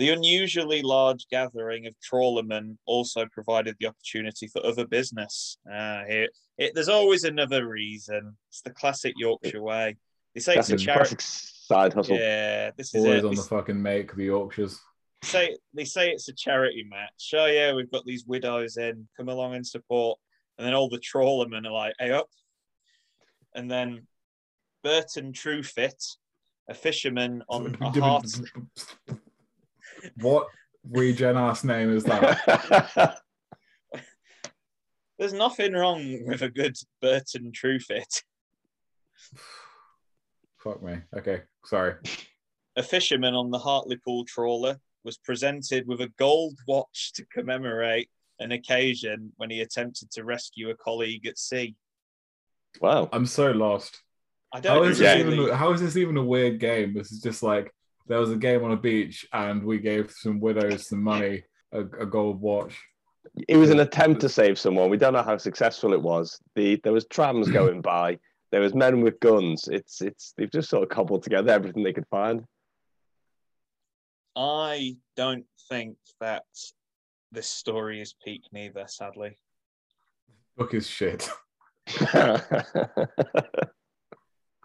the 0.00 0.08
unusually 0.08 0.80
large 0.80 1.26
gathering 1.30 1.86
of 1.86 1.94
trawlermen 2.00 2.78
also 2.86 3.26
provided 3.30 3.76
the 3.78 3.86
opportunity 3.86 4.46
for 4.46 4.64
other 4.64 4.86
business. 4.86 5.58
Ah, 5.70 6.04
here, 6.08 6.26
it, 6.56 6.74
there's 6.74 6.88
always 6.88 7.24
another 7.24 7.68
reason. 7.68 8.34
It's 8.48 8.62
the 8.62 8.70
classic 8.70 9.12
Yorkshire 9.18 9.62
way. 9.62 9.98
They 10.34 10.40
say 10.40 10.54
Classic, 10.54 10.74
it's 10.74 10.82
a 10.82 10.86
charity. 10.86 11.08
classic 11.16 11.20
side 11.20 11.92
hustle. 11.92 12.16
Yeah, 12.16 12.70
this 12.78 12.94
is 12.94 13.04
Always 13.04 13.18
it. 13.18 13.24
on 13.26 13.30
They 13.32 13.36
the 13.36 13.42
fucking 13.42 13.82
make, 13.82 14.16
the 14.16 14.24
Yorkshires. 14.24 14.80
say 15.22 15.58
they 15.74 15.84
say 15.84 16.08
it's 16.10 16.30
a 16.30 16.32
charity 16.32 16.86
match. 16.88 17.34
Oh 17.36 17.44
yeah, 17.44 17.74
we've 17.74 17.90
got 17.90 18.06
these 18.06 18.24
widows 18.24 18.78
in. 18.78 19.06
Come 19.18 19.28
along 19.28 19.54
and 19.54 19.66
support. 19.66 20.18
And 20.56 20.66
then 20.66 20.72
all 20.72 20.88
the 20.88 20.98
trawlermen 20.98 21.66
are 21.66 21.72
like, 21.72 21.92
"Hey 21.98 22.10
up!" 22.12 22.30
And 23.54 23.70
then 23.70 24.06
Burton 24.82 25.34
Truefit, 25.34 26.16
a 26.70 26.74
fisherman 26.74 27.42
on 27.50 27.76
a 27.82 28.00
heart. 28.00 28.24
What 30.16 30.48
regen 30.88 31.36
ass 31.36 31.64
name 31.64 31.94
is 31.94 32.04
that? 32.04 33.18
There's 35.18 35.32
nothing 35.32 35.74
wrong 35.74 36.24
with 36.26 36.42
a 36.42 36.48
good 36.48 36.76
Burton 37.02 37.52
True 37.52 37.78
Fit. 37.78 38.22
Fuck 40.58 40.82
me. 40.82 40.96
Okay, 41.16 41.42
sorry. 41.64 41.94
A 42.76 42.82
fisherman 42.82 43.34
on 43.34 43.50
the 43.50 43.58
Hartlepool 43.58 44.24
trawler 44.24 44.78
was 45.04 45.18
presented 45.18 45.86
with 45.86 46.00
a 46.00 46.12
gold 46.18 46.58
watch 46.66 47.12
to 47.14 47.26
commemorate 47.26 48.08
an 48.38 48.52
occasion 48.52 49.32
when 49.36 49.50
he 49.50 49.60
attempted 49.60 50.10
to 50.12 50.24
rescue 50.24 50.70
a 50.70 50.74
colleague 50.74 51.26
at 51.26 51.38
sea. 51.38 51.76
wow. 52.80 53.08
I'm 53.12 53.26
so 53.26 53.50
lost. 53.50 54.00
I 54.52 54.60
don't 54.60 54.88
is, 54.88 54.98
this 54.98 55.16
really. 55.16 55.44
even, 55.44 55.54
how 55.54 55.72
is 55.72 55.80
this 55.80 55.96
even 55.96 56.16
a 56.16 56.24
weird 56.24 56.58
game? 56.58 56.94
This 56.94 57.12
is 57.12 57.20
just 57.20 57.42
like 57.42 57.72
there 58.06 58.18
was 58.18 58.30
a 58.30 58.36
game 58.36 58.64
on 58.64 58.72
a 58.72 58.76
beach 58.76 59.26
and 59.32 59.62
we 59.62 59.78
gave 59.78 60.10
some 60.10 60.40
widows 60.40 60.88
some 60.88 61.02
money, 61.02 61.44
a, 61.72 61.80
a 61.80 62.06
gold 62.06 62.40
watch. 62.40 62.78
It 63.48 63.56
was 63.56 63.70
an 63.70 63.80
attempt 63.80 64.20
to 64.22 64.28
save 64.28 64.58
someone. 64.58 64.90
We 64.90 64.96
don't 64.96 65.12
know 65.12 65.22
how 65.22 65.36
successful 65.36 65.92
it 65.92 66.02
was. 66.02 66.40
The 66.56 66.80
there 66.82 66.92
was 66.92 67.06
trams 67.06 67.50
going 67.52 67.80
by. 67.80 68.18
There 68.50 68.60
was 68.60 68.74
men 68.74 69.00
with 69.00 69.20
guns. 69.20 69.68
It's 69.68 70.00
it's 70.00 70.34
they've 70.36 70.50
just 70.50 70.70
sort 70.70 70.82
of 70.82 70.88
cobbled 70.88 71.22
together 71.22 71.52
everything 71.52 71.84
they 71.84 71.92
could 71.92 72.08
find. 72.10 72.44
I 74.34 74.96
don't 75.16 75.46
think 75.68 75.96
that 76.20 76.44
this 77.32 77.48
story 77.48 78.00
is 78.00 78.14
peak 78.24 78.42
neither, 78.52 78.86
sadly. 78.88 79.38
Book 80.56 80.74
is 80.74 80.86
shit. 80.86 81.30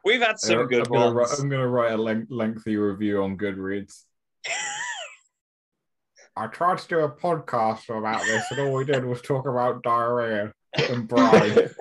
We've 0.05 0.21
had 0.21 0.39
some 0.39 0.59
I'm 0.59 0.67
good 0.67 0.87
gonna, 0.87 1.13
ones. 1.13 1.31
write, 1.31 1.39
I'm 1.39 1.49
gonna 1.49 1.67
write 1.67 1.93
a 1.93 1.97
len- 1.97 2.27
lengthy 2.29 2.77
review 2.77 3.23
on 3.23 3.37
Goodreads. 3.37 4.03
I 6.37 6.47
tried 6.47 6.77
to 6.77 6.87
do 6.87 6.99
a 6.99 7.09
podcast 7.09 7.89
about 7.89 8.21
this, 8.21 8.45
and 8.51 8.59
all 8.59 8.73
we 8.73 8.85
did 8.85 9.03
was 9.03 9.21
talk 9.21 9.47
about 9.47 9.81
diarrhea 9.83 10.53
and 10.89 11.07
brine. 11.07 11.69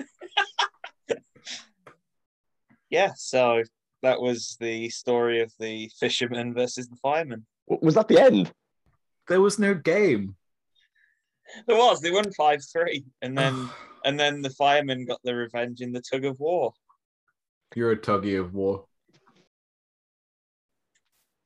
Yeah, 2.90 3.10
so 3.16 3.62
that 4.02 4.20
was 4.20 4.56
the 4.60 4.88
story 4.88 5.40
of 5.40 5.52
the 5.58 5.90
fisherman 5.98 6.54
versus 6.54 6.87
the 6.87 6.94
fireman. 7.02 7.44
Was 7.66 7.94
that 7.96 8.06
the 8.06 8.20
end? 8.22 8.52
there 9.26 9.40
was 9.40 9.58
no 9.58 9.74
game. 9.74 10.37
There 11.66 11.76
was. 11.76 12.00
They 12.00 12.12
won 12.12 12.30
five 12.32 12.60
three, 12.72 13.04
and 13.20 13.37
then 13.37 13.68
and 14.04 14.20
then 14.20 14.42
the 14.42 14.50
firemen 14.50 15.06
got 15.06 15.18
the 15.24 15.34
revenge 15.34 15.80
in 15.80 15.90
the 15.90 16.02
tug 16.02 16.24
of 16.24 16.38
war. 16.38 16.72
You're 17.74 17.92
a 17.92 17.96
tuggy 17.96 18.38
of 18.38 18.54
war. 18.54 18.84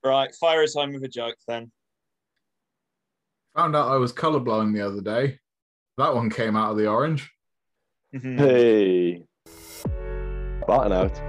Right, 0.03 0.33
fire 0.35 0.63
us 0.63 0.75
home 0.75 0.93
with 0.93 1.03
a 1.03 1.07
joke 1.07 1.35
then. 1.47 1.71
Found 3.55 3.75
out 3.75 3.91
I 3.91 3.97
was 3.97 4.13
colorblind 4.13 4.73
the 4.73 4.85
other 4.85 5.01
day. 5.01 5.39
That 5.97 6.15
one 6.15 6.29
came 6.29 6.55
out 6.55 6.71
of 6.71 6.77
the 6.77 6.87
orange. 6.87 7.29
Mhm. 8.13 8.37
Hey. 8.37 9.23
Barton 10.65 10.93
out. 10.93 11.28